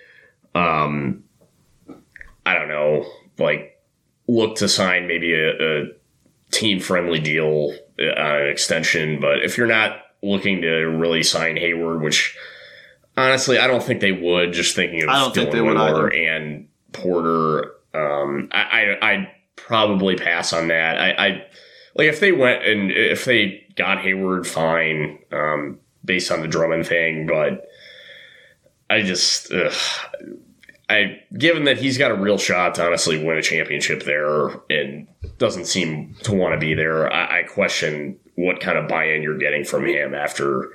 [0.54, 1.24] um,
[2.46, 3.06] I don't know,
[3.38, 3.82] like
[4.28, 5.86] look to sign maybe a, a
[6.52, 9.20] team friendly deal an extension.
[9.20, 12.38] But if you're not looking to really sign Hayward, which
[13.18, 16.08] honestly I don't think they would, just thinking of I don't think they would either.
[16.08, 20.98] and Porter, um, I, I I'd probably pass on that.
[20.98, 21.30] I, I
[21.96, 26.88] like if they went and if they got Hayward, fine, um, based on the Drummond
[26.88, 27.68] thing, but
[28.90, 29.74] I just ugh,
[30.90, 35.08] I given that he's got a real shot to honestly win a championship there and
[35.38, 39.38] doesn't seem to want to be there, I, I question what kind of buy-in you're
[39.38, 40.72] getting from him after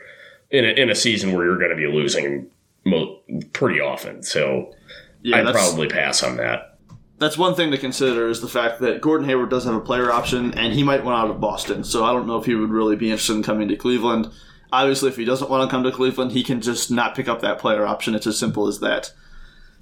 [0.50, 2.50] in a, in a season where you're going to be losing
[2.84, 3.20] mo-
[3.52, 4.22] pretty often.
[4.22, 4.74] So
[5.22, 6.78] yeah, I'd probably pass on that.
[7.18, 10.10] That's one thing to consider is the fact that Gordon Hayward does have a player
[10.10, 11.84] option and he might want out of Boston.
[11.84, 14.28] So I don't know if he would really be interested in coming to Cleveland.
[14.72, 17.42] Obviously, if he doesn't want to come to Cleveland, he can just not pick up
[17.42, 18.14] that player option.
[18.14, 19.12] It's as simple as that.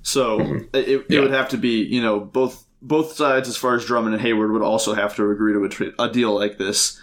[0.02, 0.64] So mm-hmm.
[0.74, 1.20] it, it yeah.
[1.20, 4.52] would have to be, you know, both both sides as far as Drummond and Hayward
[4.52, 7.00] would also have to agree to a, tra- a deal like this.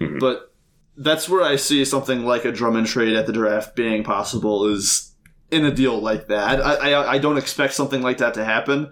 [0.00, 0.18] Mm-hmm.
[0.18, 0.52] But
[0.96, 5.12] that's where I see something like a Drummond trade at the draft being possible is
[5.50, 6.60] in a deal like that.
[6.60, 8.90] I, I, I don't expect something like that to happen,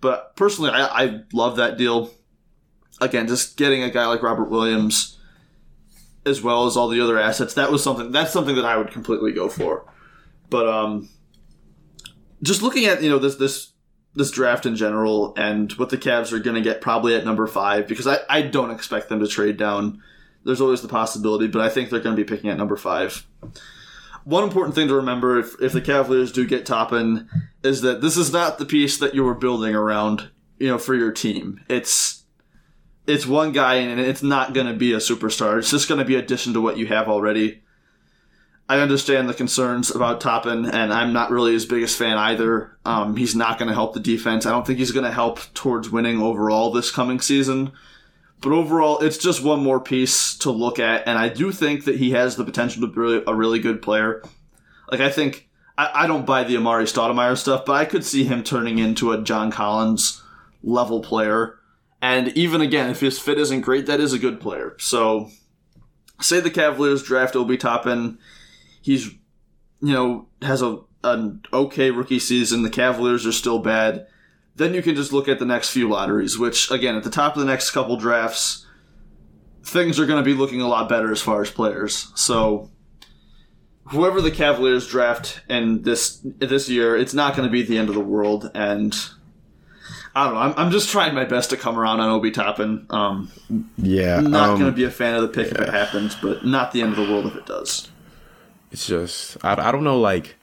[0.00, 2.10] but personally, I, I love that deal.
[3.00, 5.18] Again, just getting a guy like Robert Williams
[6.26, 8.90] as well as all the other assets, that was something that's something that I would
[8.90, 9.84] completely go for.
[10.50, 11.08] But um
[12.42, 13.72] just looking at you know this this
[14.14, 17.46] this draft in general and what the Cavs are going to get probably at number
[17.46, 20.02] five because I, I don't expect them to trade down.
[20.44, 23.26] There's always the possibility, but I think they're going to be picking at number five.
[24.24, 27.28] One important thing to remember if, if the Cavaliers do get Toppin
[27.62, 30.94] is that this is not the piece that you were building around, you know, for
[30.94, 31.60] your team.
[31.68, 32.24] It's
[33.06, 35.58] it's one guy and it's not going to be a superstar.
[35.58, 37.62] It's just going to be addition to what you have already.
[38.68, 42.76] I understand the concerns about Toppin, and I'm not really his biggest fan either.
[42.84, 44.44] Um, he's not going to help the defense.
[44.44, 47.72] I don't think he's going to help towards winning overall this coming season.
[48.42, 51.96] But overall, it's just one more piece to look at, and I do think that
[51.96, 54.22] he has the potential to be a really good player.
[54.92, 58.24] Like, I think, I, I don't buy the Amar'e Stoudemire stuff, but I could see
[58.24, 60.22] him turning into a John Collins
[60.62, 61.58] level player.
[62.02, 64.76] And even again, if his fit isn't great, that is a good player.
[64.78, 65.30] So,
[66.20, 68.18] say the Cavaliers draft Obi Toppin
[68.88, 69.06] he's
[69.82, 72.62] you know has a an okay rookie season.
[72.62, 74.06] The Cavaliers are still bad.
[74.56, 77.34] Then you can just look at the next few lotteries, which again at the top
[77.36, 78.66] of the next couple drafts,
[79.62, 82.10] things are going to be looking a lot better as far as players.
[82.16, 82.70] So
[83.90, 87.90] whoever the Cavaliers draft in this this year, it's not going to be the end
[87.90, 88.50] of the world.
[88.54, 88.96] And
[90.14, 90.40] I don't know.
[90.40, 92.86] I'm, I'm just trying my best to come around on Obi Toppin.
[92.88, 93.30] Um,
[93.76, 96.46] Yeah, not um, going to be a fan of the pick if it happens, but
[96.46, 97.90] not the end of the world if it does.
[98.70, 100.36] It's just I, I don't know like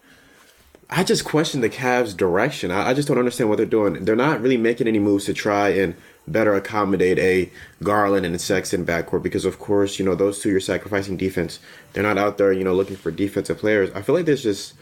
[0.89, 2.71] I just question the Cavs' direction.
[2.71, 4.05] I, I just don't understand what they're doing.
[4.05, 5.95] They're not really making any moves to try and
[6.27, 7.51] better accommodate a
[7.83, 11.59] Garland and a Sexton backcourt because of course, you know, those two you're sacrificing defense.
[11.93, 13.89] They're not out there, you know, looking for defensive players.
[13.95, 14.73] I feel like there's just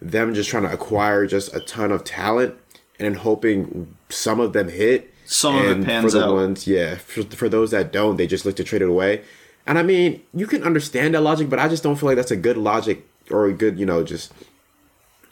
[0.00, 2.56] them just trying to acquire just a ton of talent
[2.98, 5.12] and hoping some of them hit.
[5.24, 6.34] Some of it and pans for the out.
[6.34, 9.22] ones, yeah, for, for those that don't, they just look to trade it away.
[9.66, 12.30] And I mean, you can understand that logic, but I just don't feel like that's
[12.30, 14.32] a good logic or a good, you know, just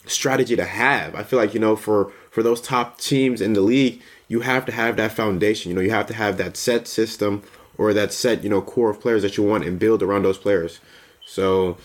[0.07, 1.15] strategy to have.
[1.15, 4.65] I feel like, you know, for for those top teams in the league, you have
[4.67, 5.71] to have that foundation.
[5.71, 7.43] You know, you have to have that set system
[7.77, 10.39] or that set, you know, core of players that you want and build around those
[10.39, 10.81] players.
[11.27, 11.77] So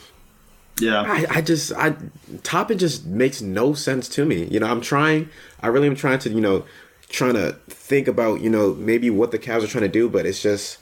[0.79, 1.01] Yeah.
[1.01, 1.95] I, I just I
[2.43, 4.45] Toppin just makes no sense to me.
[4.45, 5.29] You know, I'm trying
[5.62, 6.65] I really am trying to, you know,
[7.10, 10.25] trying to think about, you know, maybe what the Cavs are trying to do, but
[10.25, 10.79] it's just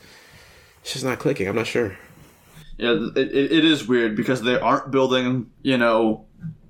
[0.83, 1.47] it's just not clicking.
[1.47, 1.97] I'm not sure.
[2.77, 6.25] Yeah, it, it, it is weird because they aren't building, you know,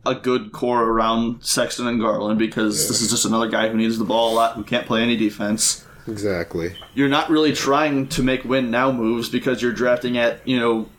[0.06, 3.98] a good core around Sexton and Garland because this is just another guy who needs
[3.98, 5.86] the ball a lot, who can't play any defense.
[6.08, 6.76] Exactly.
[6.94, 10.90] You're not really trying to make win now moves because you're drafting at, you know,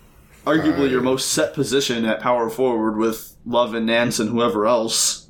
[0.47, 5.29] arguably your most set position at power forward with Love and Nance and whoever else.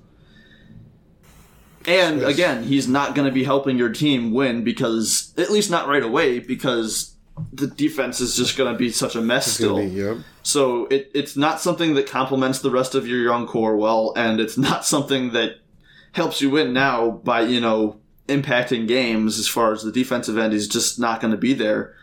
[1.86, 5.86] And again, he's not going to be helping your team win because, at least not
[5.86, 7.13] right away, because
[7.52, 9.82] the defense is just going to be such a mess still.
[9.82, 10.18] yep.
[10.42, 14.40] So it, it's not something that complements the rest of your young core well, and
[14.40, 15.56] it's not something that
[16.12, 20.54] helps you win now by, you know, impacting games as far as the defensive end
[20.54, 21.94] is just not going to be there.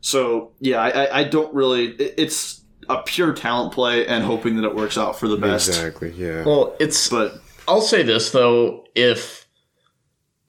[0.00, 1.92] So, yeah, I, I, I don't really.
[1.92, 5.68] It, it's a pure talent play and hoping that it works out for the best.
[5.68, 6.44] Exactly, yeah.
[6.44, 9.46] Well, it's But I'll say this though, if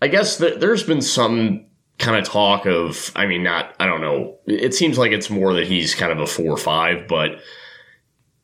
[0.02, 1.68] I guess th- there's been some
[2.00, 4.38] kind of talk of, I mean, not, I don't know.
[4.48, 7.32] It seems like it's more that he's kind of a four or five, but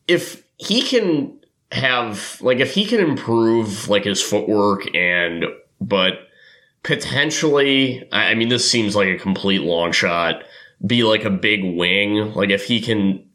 [0.07, 1.37] if he can
[1.71, 5.45] have, like, if he can improve, like, his footwork and,
[5.81, 6.13] but
[6.83, 10.43] potentially, I mean, this seems like a complete long shot,
[10.85, 13.25] be like a big wing, like, if he can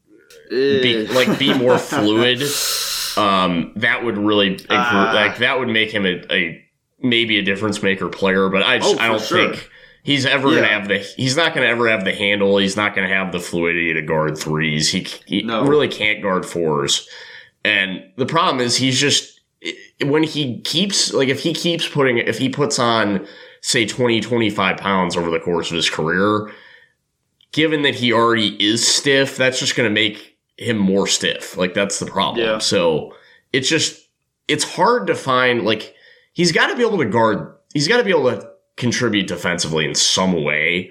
[0.51, 2.43] be, eh, like be more fluid
[3.17, 5.13] um that would really Ah.
[5.15, 6.63] like that would make him a, a
[7.01, 9.53] maybe a difference maker player but i just Oh, i don't sure.
[9.55, 9.71] think
[10.05, 12.57] he's ever gonna have the he's not gonna ever have the handle.
[12.59, 14.91] He's not gonna have the fluidity to guard threes.
[14.93, 15.67] He, he No.
[15.67, 17.09] really can't guard fours.
[17.65, 19.41] And the problem is he's just
[20.05, 23.27] when he keeps like if he keeps putting if he puts on
[23.63, 26.53] say 20 25 pounds over the course of his career
[27.53, 31.57] given that he already is stiff that's just going to make him more stiff.
[31.57, 32.45] Like that's the problem.
[32.47, 32.59] Yeah.
[32.59, 33.15] so
[33.53, 34.07] it's just
[34.49, 35.95] it's hard to find like
[36.35, 39.85] he's got to be able to guard he's got to be able to contribute defensively
[39.85, 40.91] in some way.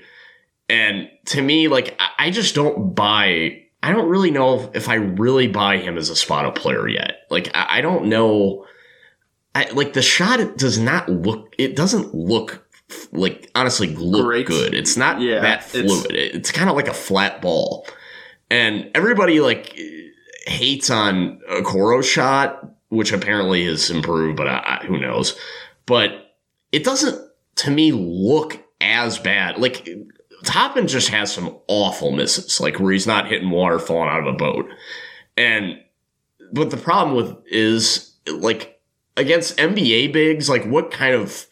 [0.69, 5.47] And to me like I- just don't buy i don't really know if i really
[5.47, 7.17] buy him as a spot up player yet.
[7.29, 8.65] Like i, I don't know.
[9.55, 12.65] I, like the shot it does not look it doesn't look
[13.11, 14.47] like honestly look Great.
[14.47, 14.73] good.
[14.73, 16.11] It's not Yeah, that fluid.
[16.11, 17.85] It- it's kind of like a flat ball.
[18.49, 19.77] And everybody like
[20.47, 25.35] hates on Okoro shot, which apparently has improved, but I, I, who knows?
[25.85, 26.35] But
[26.71, 27.22] it doesn't,
[27.57, 29.57] to me, look as bad.
[29.57, 29.87] Like
[30.43, 34.33] Toppin just has some awful misses, like where he's not hitting water falling out of
[34.33, 34.65] a boat.
[35.37, 35.79] And
[36.51, 38.79] but the problem with is like
[39.17, 41.47] against NBA bigs, like what kind of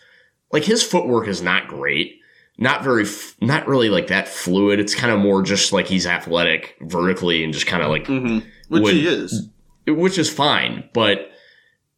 [0.51, 2.17] like his footwork is not great
[2.61, 3.05] not very
[3.41, 7.53] not really like that fluid it's kind of more just like he's athletic vertically and
[7.53, 8.45] just kind of like mhm.
[8.69, 9.49] which Would- he is.
[9.87, 11.30] which is fine but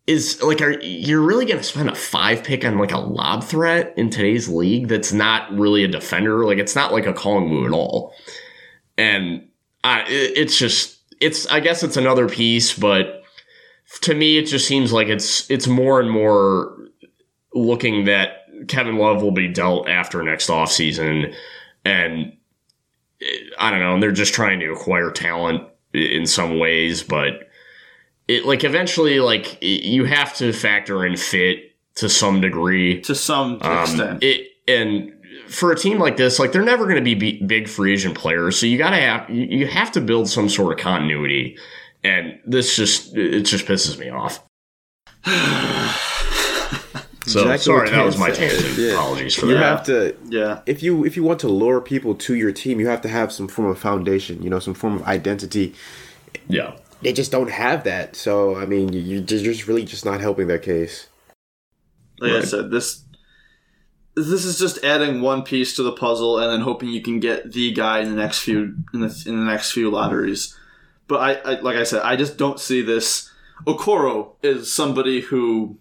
[0.05, 3.43] is like are you're really going to spend a five pick on like a lob
[3.43, 6.45] threat in today's league that's not really a defender.
[6.45, 8.13] Like it's not like a calling move at all.
[8.97, 9.47] And
[9.83, 13.23] I, it's just it's i guess it's another piece but
[14.01, 16.77] to me it just seems like it's it's more and more
[17.53, 21.33] looking that Kevin Love will be dealt after next offseason.
[21.85, 22.33] And
[23.59, 27.49] I don't know, and they're just trying to acquire talent in some ways, but
[28.27, 33.01] it like eventually like i- you have to factor in fit to some degree.
[33.01, 34.23] To some Um, extent.
[34.23, 35.11] it and
[35.49, 38.15] for a team like this, like they're never going to be b- big free agent
[38.15, 41.57] players, so you got to have you you have to build some sort of continuity.
[42.05, 44.43] and this just it just pisses me off.
[47.25, 48.77] so Exactly sorry, that was my tangent.
[48.77, 48.93] Yeah.
[48.93, 49.63] Apologies for You that.
[49.63, 50.59] have to Yeah.
[50.65, 53.31] if you if you want to lure people to your team, you have to have
[53.31, 55.73] some form of foundation, you know, some form of identity.
[56.49, 56.73] yeah.
[57.03, 58.15] They just don't have that.
[58.15, 61.07] So I mean, you, you're just really just not helping their case.
[62.19, 63.03] Like I said, this
[64.15, 67.51] this is just adding one piece to the puzzle and then hoping you can get
[67.51, 70.57] the guy in the next few in the in the next few lotteries.
[71.07, 73.29] But I, I like I said, I just don't see this.
[73.65, 75.77] Okoro is somebody who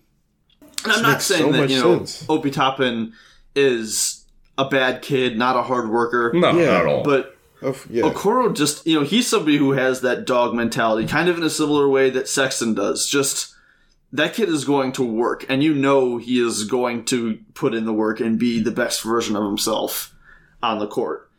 [0.84, 2.26] and I'm not makes so saying that you know sense.
[2.28, 3.12] Obi Toppin
[3.54, 4.24] is
[4.58, 6.32] a bad kid, not a hard worker.
[6.34, 7.02] No, Yeah, not at all.
[7.02, 7.31] But
[7.62, 8.02] Oh, of, yeah.
[8.02, 11.50] Okoro just, you know, he's somebody who has that dog mentality, kind of in a
[11.50, 13.06] similar way that Sexton does.
[13.06, 13.54] Just
[14.12, 17.84] that kid is going to work, and you know he is going to put in
[17.86, 20.14] the work and be the best version of himself
[20.62, 21.30] on the court.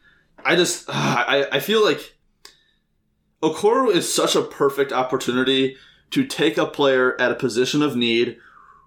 [0.43, 2.15] I just, I, I feel like
[3.41, 5.77] Okoro is such a perfect opportunity
[6.11, 8.37] to take a player at a position of need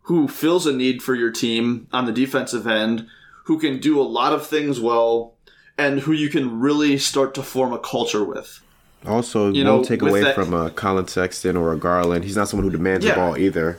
[0.02, 3.06] who fills a need for your team on the defensive end,
[3.44, 5.35] who can do a lot of things well,
[5.78, 8.60] and who you can really start to form a culture with.
[9.06, 12.24] also, you won't know, take away that- from a Collin Sexton or a Garland.
[12.24, 13.12] He's not someone who demands Yeah.
[13.12, 13.78] the ball either.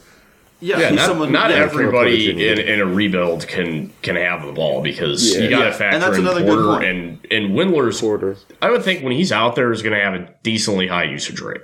[0.60, 1.32] Yeah, yeah, he's not, someone.
[1.32, 5.43] not yeah, everybody in, in a rebuild can can have the ball because Yeah.
[5.43, 6.84] you got to Yeah, and factor that's in another good Porter point.
[6.86, 8.02] and and Windler's.
[8.02, 8.38] Porter.
[8.62, 11.41] I would think when he's out there is going to have a decently high usage
[11.41, 11.62] rate.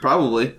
[0.00, 0.56] probably,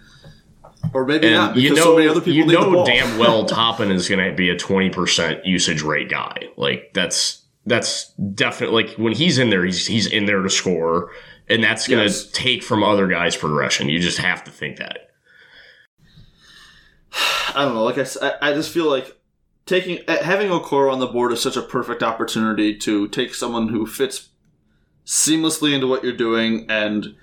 [0.94, 2.72] or maybe And not because you know, so many other people you need the know
[2.72, 2.86] ball.
[2.86, 6.38] damn well Toppin is going to be a twenty percent usage rate guy.
[6.56, 11.12] Like that's that's definitely like when he's in there, he's he's in there to score,
[11.49, 12.30] and that's going to Yes.
[12.32, 13.89] take from other guys' progression.
[13.89, 15.09] You just have to think that.
[17.55, 17.84] I don't know.
[17.84, 19.18] Like I, I just feel like
[19.66, 23.70] taking uh, having Okoro on the board is such a perfect opportunity to take someone
[23.70, 24.30] who fits
[25.05, 27.16] seamlessly into what you're doing and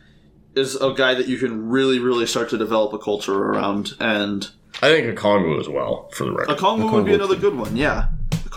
[0.54, 3.92] is a guy that you can really, really start to develop a culture around.
[4.00, 4.50] And
[4.82, 6.58] I think Okongwu as well, for the record.
[6.58, 7.76] Okongwu would be another good one.
[7.76, 8.08] Yeah,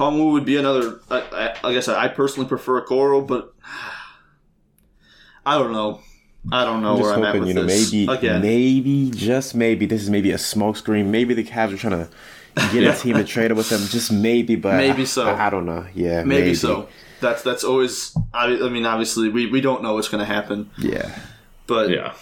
[0.01, 0.99] Okongwu would be another.
[1.09, 3.53] I, I, like I said, I personally prefer Okoro, but
[5.45, 6.01] I don't know.
[6.51, 7.91] I don't know I'm where just I'm at with you know, this.
[7.93, 11.05] maybe, Again, maybe, just maybe, this is maybe a smokescreen.
[11.07, 12.09] Maybe the Cavs are trying to
[12.73, 13.81] get a team to trade with them.
[13.87, 15.27] Just maybe, but Maybe so.
[15.27, 15.85] I, I don't know.
[15.93, 16.87] Yeah, maybe, so.
[17.19, 18.17] That's that's always.
[18.33, 21.15] I, I mean, obviously, we, we don't know what's going to happen, Yeah,
[21.67, 22.13] but yeah.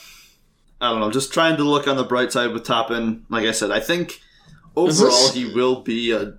[0.82, 1.12] I don't know.
[1.12, 3.26] Just trying to look on the bright side with Toppin.
[3.30, 4.20] Like I said, I think
[4.76, 6.34] overall this- he will be a.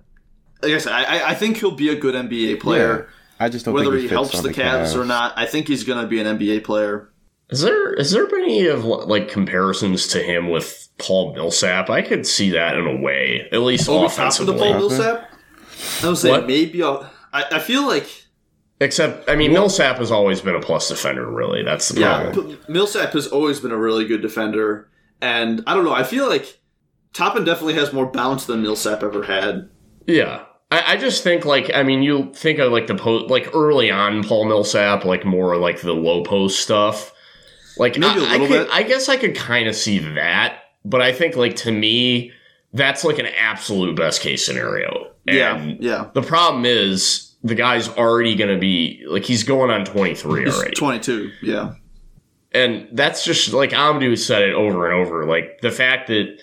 [0.63, 3.09] Like I said, I, I- I think he'll be a good NBA player.
[3.39, 5.67] I just don't Whether think he fits helps on the Cavs or not, I think
[5.67, 7.09] he's going to be an NBA player.
[7.49, 11.89] Is there is there any of like comparisons to him with Paul Millsap?
[11.89, 14.59] I could see that in a way, at least Over top of the offensively.
[14.59, 15.29] Paul Millsap.
[16.03, 16.47] I would say What?
[16.47, 16.81] maybe.
[16.81, 16.91] A,
[17.33, 18.07] I, I feel like
[18.79, 21.29] Except, I mean, Millsap has always been a plus defender.
[21.29, 22.57] Really, that's the yeah, problem.
[22.57, 24.89] P- Millsap has always been a really good defender,
[25.21, 25.93] and I don't know.
[25.93, 26.59] I feel like
[27.13, 29.69] Toppin definitely has more bounce than Millsap ever had.
[30.07, 30.45] Yeah.
[30.71, 33.91] I, I just think like I mean you think of like the post like early
[33.91, 37.13] on Paul Millsap like more like the low post stuff
[37.77, 38.69] like Maybe a I, I little could bit.
[38.73, 42.31] I guess I could kind of see that but I think like to me
[42.73, 46.09] that's like an absolute best case scenario Yeah, And yeah.
[46.13, 50.55] the problem is the guy's already going to be like he's going on 23 He's
[50.55, 51.31] already 22.
[51.41, 51.73] Yeah.
[52.53, 55.25] and that's just like Amadou said it over and over.
[55.25, 56.37] Like the fact that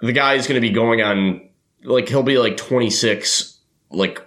[0.00, 1.48] the guy is going to be going on,
[1.82, 3.53] like he'll be like 26,
[3.94, 4.20] like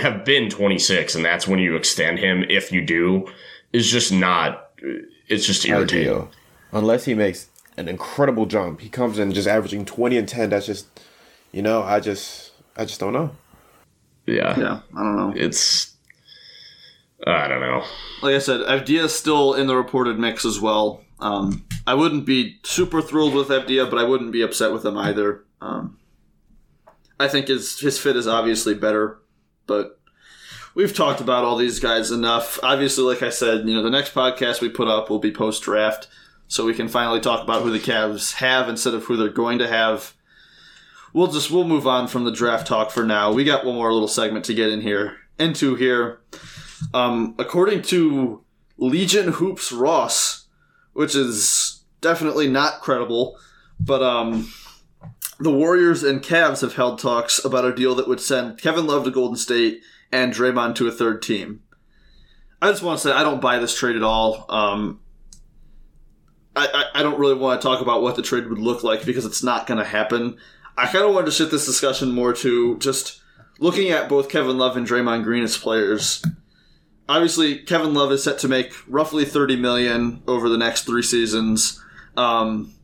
[0.00, 2.44] have been 26, and that's when you extend him.
[2.48, 3.26] If you do,
[3.72, 4.70] is just not.
[5.28, 6.08] It's just irritating.
[6.12, 6.30] ideal.
[6.72, 10.50] Unless he makes an incredible jump, he comes in just averaging twenty and ten.
[10.50, 10.86] That's just,
[11.52, 13.30] you know, I just, I just don't know.
[14.26, 14.80] Yeah, Yeah.
[14.96, 15.32] I don't know.
[15.36, 15.94] it's.
[17.26, 17.84] I don't know.
[18.22, 21.04] Like I said, Avdija's still in the reported mix as well.
[21.20, 24.98] Um, I wouldn't be super thrilled with Avdia, but I wouldn't be upset with him
[24.98, 25.44] either.
[25.60, 25.98] Um,
[27.22, 29.18] I think his his fit is obviously better,
[29.66, 30.00] but
[30.74, 32.58] we've talked about all these guys enough.
[32.62, 35.62] Obviously, like I said, you know, the next podcast we put up will be post
[35.62, 36.08] draft,
[36.48, 39.58] so we can finally talk about who the Cavs have instead of who they're going
[39.58, 40.14] to have.
[41.12, 43.32] We'll just we'll move on from the draft talk for now.
[43.32, 46.20] We got one more little segment to get in here into here.
[46.94, 48.42] Um, according to
[48.78, 50.46] Legion Hoops Ross,
[50.92, 53.38] which is definitely not credible,
[53.78, 54.52] but um,
[55.42, 59.04] the Warriors and Cavs have held talks about a deal that would send Kevin Love
[59.04, 61.62] to Golden State and Draymond to a third team.
[62.60, 64.46] I just want to say I don't buy this trade at all.
[64.48, 65.00] Um,
[66.54, 69.04] I, I, I don't really want to talk about what the trade would look like
[69.04, 70.36] because it's not going to happen.
[70.76, 73.20] I kind of wanted to shift this discussion more to just
[73.58, 76.22] looking at both Kevin Love and Draymond Green as players
[77.08, 81.82] obviously Kevin Love is set to make roughly 30 million over the next 3 seasons.
[82.16, 82.74] Um,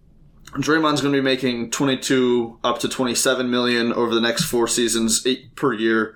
[0.52, 5.26] Draymond's going to be making 22 up to 27 million over the next four seasons,
[5.26, 6.14] eight per year.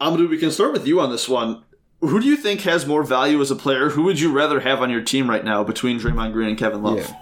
[0.00, 1.64] Amadou, we can start with you on this one.
[2.00, 3.90] Who do you think has more value as a player?
[3.90, 6.82] Who would you rather have on your team right now between Draymond Green and Kevin
[6.82, 7.12] Love?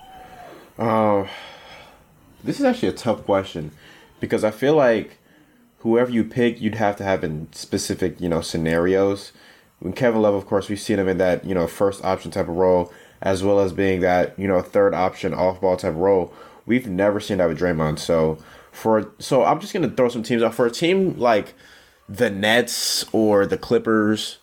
[0.79, 1.27] Uh,
[2.45, 3.71] this is actually a tough question
[4.21, 5.19] because I feel like
[5.79, 9.33] whoever you pick, you'd have to have in specific, you know, scenarios.
[9.79, 12.49] When Kevin Love, of course, we've seen him in that, you know, first option type
[12.49, 12.93] of role,
[13.23, 16.33] as well as being that, you know, third option off ball type role.
[16.67, 17.99] We've never seen that with Draymond.
[17.99, 18.39] So
[18.73, 21.55] for so I'm just gonna throw some teams out for a team like
[22.09, 24.39] the Nets or the Clippers,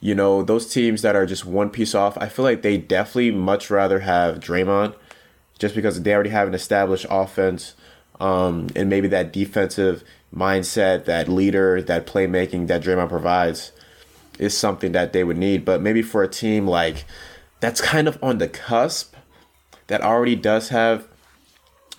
[0.00, 3.30] you know, those teams that are just one piece off, I feel like they definitely
[3.30, 4.94] much rather have Draymond
[5.58, 7.74] just because they already have an established offense
[8.20, 10.04] um, and maybe that defensive
[10.34, 13.72] mindset, that leader, that playmaking that Draymond provides
[14.38, 15.64] is something that they would need.
[15.64, 17.04] But maybe for a team like
[17.60, 19.14] that's kind of on the cusp,
[19.86, 21.06] that already does have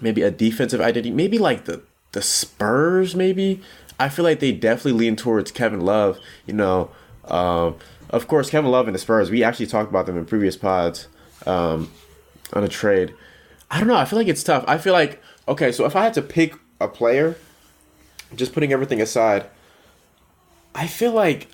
[0.01, 1.81] maybe a defensive identity, maybe like the
[2.11, 3.61] the Spurs, maybe.
[3.99, 6.19] I feel like they definitely lean towards Kevin Love.
[6.45, 6.91] You know,
[7.25, 7.75] um,
[8.09, 9.29] of course, Kevin Love and the Spurs.
[9.29, 11.07] We actually talked about them in previous pods
[11.45, 11.91] um,
[12.53, 13.13] on a trade.
[13.69, 13.95] I don't know.
[13.95, 14.65] I feel like it's tough.
[14.67, 15.71] I feel like okay.
[15.71, 17.37] So if I had to pick a player,
[18.35, 19.45] just putting everything aside,
[20.73, 21.47] I feel like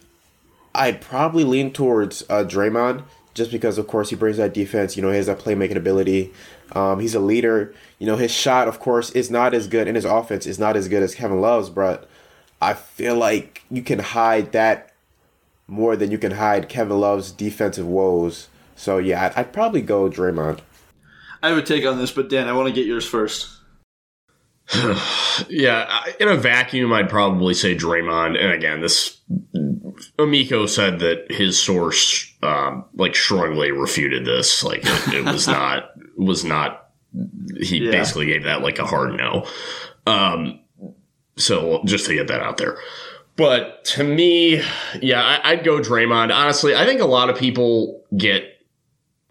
[0.73, 3.03] I'd probably lean towards uh, Draymond
[3.37, 4.97] just because, of course, he brings that defense.
[4.97, 6.33] You know, he has that playmaking ability.
[6.73, 7.73] Um, he's a leader.
[7.99, 10.75] You know, his shot, of course, is not as good, and his offense is not
[10.75, 11.69] as good as Kevin Love's.
[11.69, 12.09] But
[12.61, 14.91] I feel like you can hide that
[15.67, 18.47] more than you can hide Kevin Love's defensive woes.
[18.75, 20.59] So yeah, I'd, I'd probably go Draymond.
[21.41, 23.56] I have a take on this, but Dan, I want to get yours first.
[25.49, 28.41] yeah, in a vacuum, I'd probably say Draymond.
[28.41, 29.19] And again, this
[30.19, 34.63] Amico said that his source, um, like, strongly refuted this.
[34.63, 36.89] Like, it, it was not was not.
[37.61, 37.91] He yeah.
[37.91, 39.47] basically gave that like a hard no.
[40.05, 40.59] Um,
[41.37, 42.77] so just to get that out there.
[43.37, 44.63] But to me,
[44.99, 46.35] yeah, I, would go Draymond.
[46.35, 48.56] Honestly, I think a lot of people get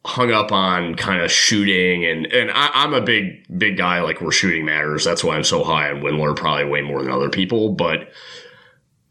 [0.07, 4.21] hung up on kind of shooting and and I, am a big big guy like
[4.21, 5.05] where shooting matters.
[5.05, 7.71] That's why I'm so high on Windler, probably way more than other people.
[7.71, 8.09] But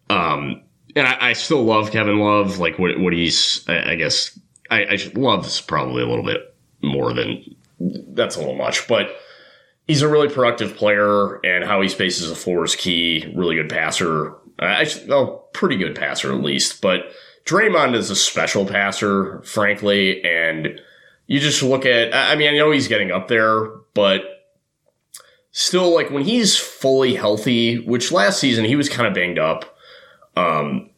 [0.10, 0.62] um,
[0.96, 2.60] and I, I still love Kevin Love.
[2.60, 4.40] Like what what he's I, I guess
[4.72, 7.44] I, I love's probably a little bit more than
[7.80, 9.18] that's a little much, but
[9.88, 13.34] he's a really productive player and how he spaces the floor is key.
[13.36, 14.34] Really good passer.
[14.60, 17.12] I well, pretty good passer at least, but
[17.46, 20.82] Draymond is a special passer, frankly, and
[21.28, 24.22] you just look at, I mean, I know he's getting up there, but
[25.52, 29.78] still, like when he's fully healthy, which last season he was kind of banged up,
[30.36, 30.90] um,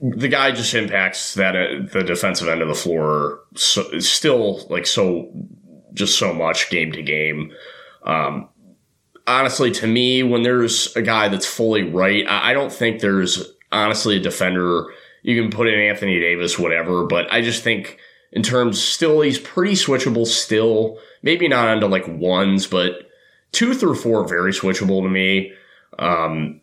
[0.00, 4.86] the guy just impacts that uh, the defensive end of the floor so, still like
[4.86, 5.30] so
[5.94, 7.52] just so much game to game.
[8.04, 8.48] Um,
[9.26, 13.50] honestly, to me, when there's a guy that's fully right, I, I don't think there's
[13.72, 14.86] honestly a defender
[15.26, 17.04] you can put in Anthony Davis, whatever.
[17.04, 17.98] But I just think
[18.30, 20.24] in terms, still he's pretty switchable.
[20.24, 23.10] Still, maybe not onto like ones, but
[23.50, 25.52] two through four very switchable to me.
[25.98, 26.60] Um,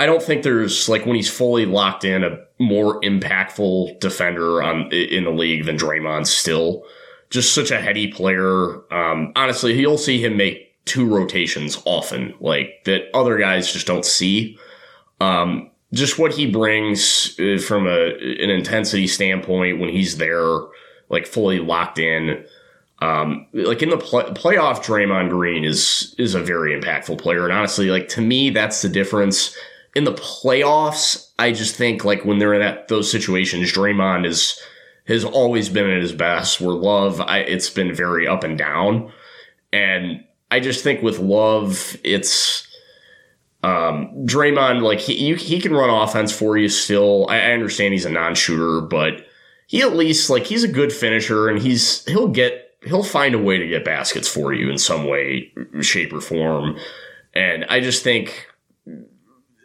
[0.00, 4.92] I don't think there's like when he's fully locked in a more impactful defender on
[4.92, 6.26] in the league than Draymond.
[6.26, 6.82] Still,
[7.30, 8.80] just such a heady player.
[8.92, 14.04] Um, honestly, you'll see him make two rotations often, like that other guys just don't
[14.04, 14.58] see.
[15.20, 20.60] Um, just what he brings uh, from a an intensity standpoint when he's there,
[21.08, 22.44] like fully locked in.
[23.00, 27.52] Um, like in the play, playoff, Draymond Green is is a very impactful player, and
[27.52, 29.56] honestly, like to me, that's the difference.
[29.94, 34.60] In the playoffs, I just think like when they're in that those situations, Draymond is
[35.06, 36.60] has always been at his best.
[36.60, 39.12] Where Love, I, it's been very up and down,
[39.72, 42.66] and I just think with Love, it's
[43.64, 47.26] um, Draymond, like he you, he can run offense for you still.
[47.30, 49.26] I, I understand he's a non-shooter, but
[49.66, 53.38] he at least like he's a good finisher, and he's he'll get he'll find a
[53.38, 55.50] way to get baskets for you in some way,
[55.80, 56.76] shape, or form.
[57.34, 58.48] And I just think,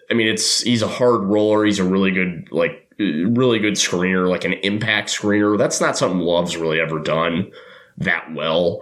[0.10, 1.66] I mean, it's he's a hard roller.
[1.66, 5.58] He's a really good like really good screener, like an impact screener.
[5.58, 7.52] That's not something Love's really ever done
[7.98, 8.82] that well.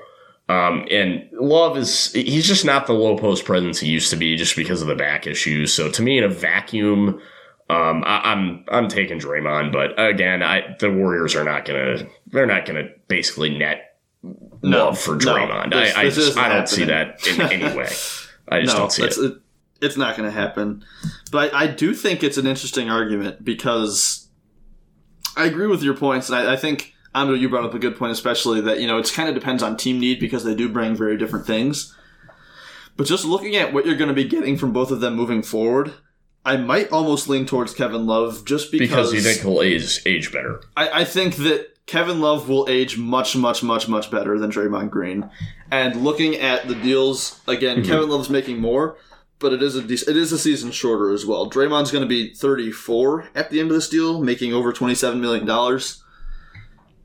[0.49, 4.37] Um, and Love is he's just not the low post presence he used to be
[4.37, 5.73] just because of the back issues.
[5.73, 7.19] So to me, in a vacuum,
[7.69, 12.07] um, I, am I'm, I'm taking Draymond, but again, I the Warriors are not gonna
[12.27, 13.87] they're not gonna basically net
[14.61, 15.71] no, love for Draymond.
[15.71, 17.89] No, this, I, I, just, I don't see that in any way.
[18.49, 19.17] I just no, don't see it.
[19.17, 19.37] it.
[19.81, 20.83] It's not going to happen.
[21.31, 24.27] But I, I, do think it's an interesting argument because
[25.35, 27.97] I agree with your points, and I, I think Ando, you brought up a good
[27.97, 30.69] point, especially that, you know, it's kind of depends on team need because they do
[30.69, 31.95] bring very different things.
[32.95, 35.43] But just looking at what you're going to be getting from both of them moving
[35.43, 35.93] forward,
[36.45, 38.89] I might almost lean towards Kevin Love just because.
[38.89, 40.61] Because you think he'll age, age better.
[40.75, 44.89] I, I think that Kevin Love will age much, much, much, much better than Draymond
[44.89, 45.29] Green.
[45.71, 47.91] And looking at the deals, again, Mm-hmm.
[47.91, 48.97] Kevin Love's making more,
[49.39, 51.49] but it is a it is a season shorter as well.
[51.49, 55.45] Draymond's going to be 34 at the end of this deal, making over 27 million
[55.45, 56.03] dollars.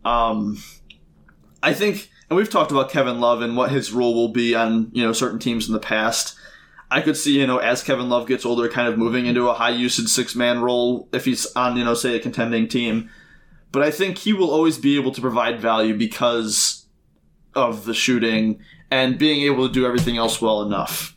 [0.04, 0.62] Um,
[1.62, 4.90] I think, and we've talked about Kevin Love and what his role will be on
[4.92, 6.36] you know certain teams in the past.
[6.90, 9.54] I could see, you know, as Kevin Love gets older, kind of moving into a
[9.54, 13.08] high usage six man role if he's on, you know, say a contending team.
[13.72, 16.84] But I think he will always be able to provide value because
[17.54, 21.16] of the shooting and being able to do everything else well enough.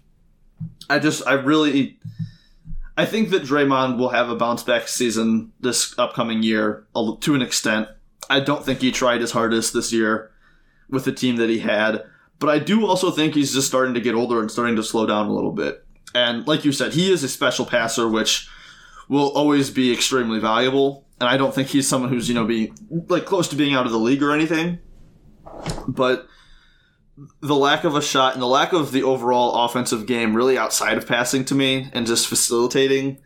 [0.89, 1.99] I just, I really,
[2.95, 7.41] I think that Draymond will have a bounce back season this upcoming year to an
[7.41, 7.89] extent.
[8.29, 10.31] I don't think he tried his hardest this year
[10.89, 12.03] with the team that he had.
[12.39, 15.05] But I do also think he's just starting to get older and starting to slow
[15.05, 15.85] down a little bit.
[16.13, 18.49] And like you said, he is a special passer, which
[19.07, 21.05] will always be extremely valuable.
[21.19, 22.75] And I don't think he's someone who's, you know, being
[23.07, 24.79] like close to being out of the league or anything.
[25.87, 26.27] But
[27.39, 30.97] the lack of a shot and the lack of the overall offensive game really outside
[30.97, 33.19] of passing to me and just facilitating,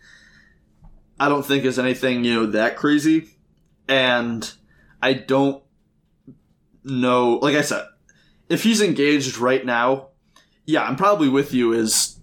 [1.20, 3.30] I don't think is anything, you know, that crazy.
[3.88, 4.52] And
[5.02, 5.64] I don't
[6.84, 7.86] know, like I said,
[8.50, 10.10] if he's engaged right now,
[10.66, 11.74] yeah, I'm probably with you.
[11.74, 12.20] Is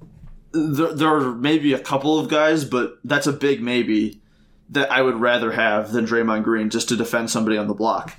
[0.53, 4.20] there, there are maybe a couple of guys, but that's a big maybe
[4.68, 8.16] that I would rather have than Draymond Green just to defend somebody on the block.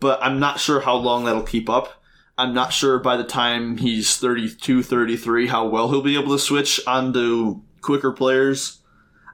[0.00, 2.02] But I'm not sure how long that'll keep up.
[2.38, 6.38] I'm not sure by the time he's 32, 33 how well he'll be able to
[6.38, 8.78] switch onto quicker players.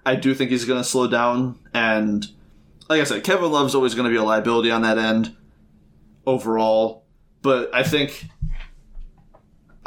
[0.04, 1.58] I do think he's going to slow down.
[1.72, 2.26] And
[2.88, 5.36] like I said, Kevin Love's always going to be a liability on that end
[6.26, 7.04] overall.
[7.42, 8.24] But I think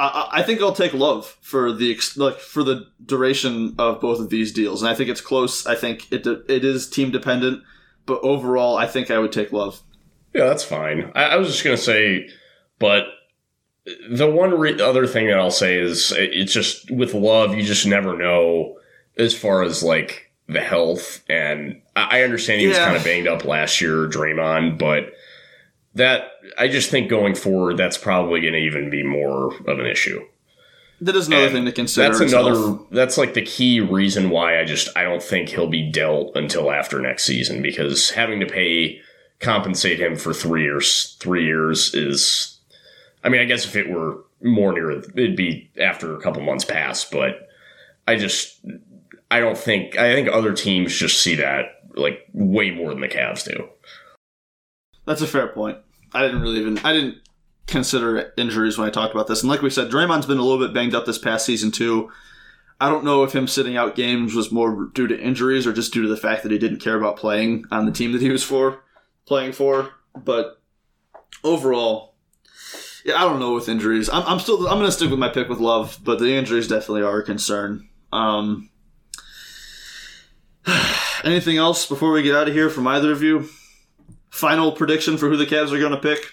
[0.00, 4.30] I, I think I'll take Love for the like for the duration of both of
[4.30, 5.66] these deals, and I think it's close.
[5.66, 7.62] I think it it is team dependent,
[8.06, 9.80] but overall, I think I would take Love.
[10.34, 11.12] Yeah, that's fine.
[11.14, 12.28] I, I was just gonna say,
[12.78, 13.04] but
[14.08, 17.62] the one re- other thing that I'll say is it- it's just with love, you
[17.64, 18.78] just never know
[19.18, 21.22] as far as like the health.
[21.28, 25.12] And I understand he was kind of banged up last year, Draymond, but
[25.94, 29.86] that I just think going forward, that's probably going to even be more of an
[29.86, 30.24] issue.
[31.00, 32.08] That is another And thing to consider.
[32.08, 32.46] That's itself.
[32.46, 32.78] another.
[32.92, 36.70] That's like the key reason why I just I don't think he'll be dealt until
[36.70, 39.00] after next season because having to pay
[39.40, 42.60] compensate him for three years three years is.
[43.24, 46.64] I mean, I guess if it were more near, it'd be after a couple months
[46.64, 47.04] pass.
[47.04, 47.48] But
[48.06, 48.60] I just
[49.32, 53.08] I don't think I think other teams just see that like way more than the
[53.08, 53.66] Cavs do.
[55.06, 55.78] That's a fair point.
[56.12, 57.16] I didn't really even I didn't
[57.66, 59.40] consider injuries when I talked about this.
[59.40, 62.12] And like we said, Draymond's been a little bit banged up this past season too.
[62.78, 65.94] I don't know if him sitting out games was more due to injuries or just
[65.94, 68.28] due to the fact that he didn't care about playing on the team that he
[68.28, 68.82] was for
[69.24, 69.94] playing for.
[70.14, 70.60] But
[71.42, 72.16] overall,
[73.02, 74.10] yeah, I don't know with injuries.
[74.10, 77.00] I'm, I'm still I'm gonna stick with my pick with Love, but the injuries definitely
[77.00, 77.88] are a concern.
[78.12, 78.68] Um,
[81.24, 83.48] anything else before we get out of here from either of you?
[84.30, 86.32] Final prediction for who the Cavs are going to pick?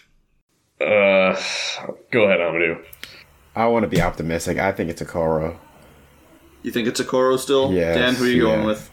[0.79, 1.35] Uh,
[2.11, 2.83] go ahead, Amadou.
[3.55, 4.57] I want to be optimistic.
[4.57, 5.57] I think it's Okoro.
[6.63, 7.73] You think it's Okoro still?
[7.73, 8.55] Yes, Dan, who are you yeah.
[8.55, 8.89] going with?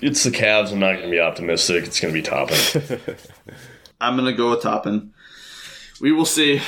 [0.00, 0.72] It's the Cavs.
[0.72, 1.84] I'm not going to be optimistic.
[1.84, 2.56] It's going to be Toppin.
[4.00, 5.12] I'm going to go with Toppin.
[6.00, 6.62] We will see.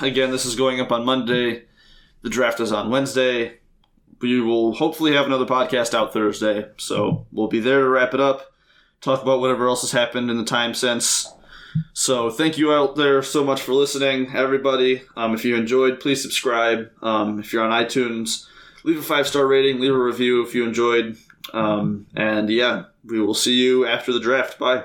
[0.00, 1.64] Again, this is going up on Monday.
[2.22, 3.58] The draft is on Wednesday.
[4.20, 6.68] We will hopefully have another podcast out Thursday.
[6.76, 8.52] So we'll be there to wrap it up,
[9.00, 11.32] talk about whatever else has happened in the time since.
[11.92, 15.02] So thank you out there so much for listening, everybody.
[15.16, 16.90] Um, if you enjoyed, please subscribe.
[17.02, 18.46] Um, if you're on iTunes,
[18.84, 21.18] leave a five star rating, leave a review if you enjoyed.
[21.52, 24.58] Um, and yeah, we will see you after the draft.
[24.58, 24.84] Bye.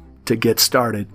[0.25, 1.11] to get started.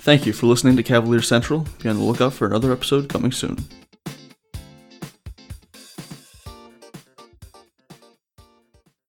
[0.00, 1.66] Thank you for listening to Cavalier Central.
[1.82, 3.56] Be on the lookout for another episode coming soon.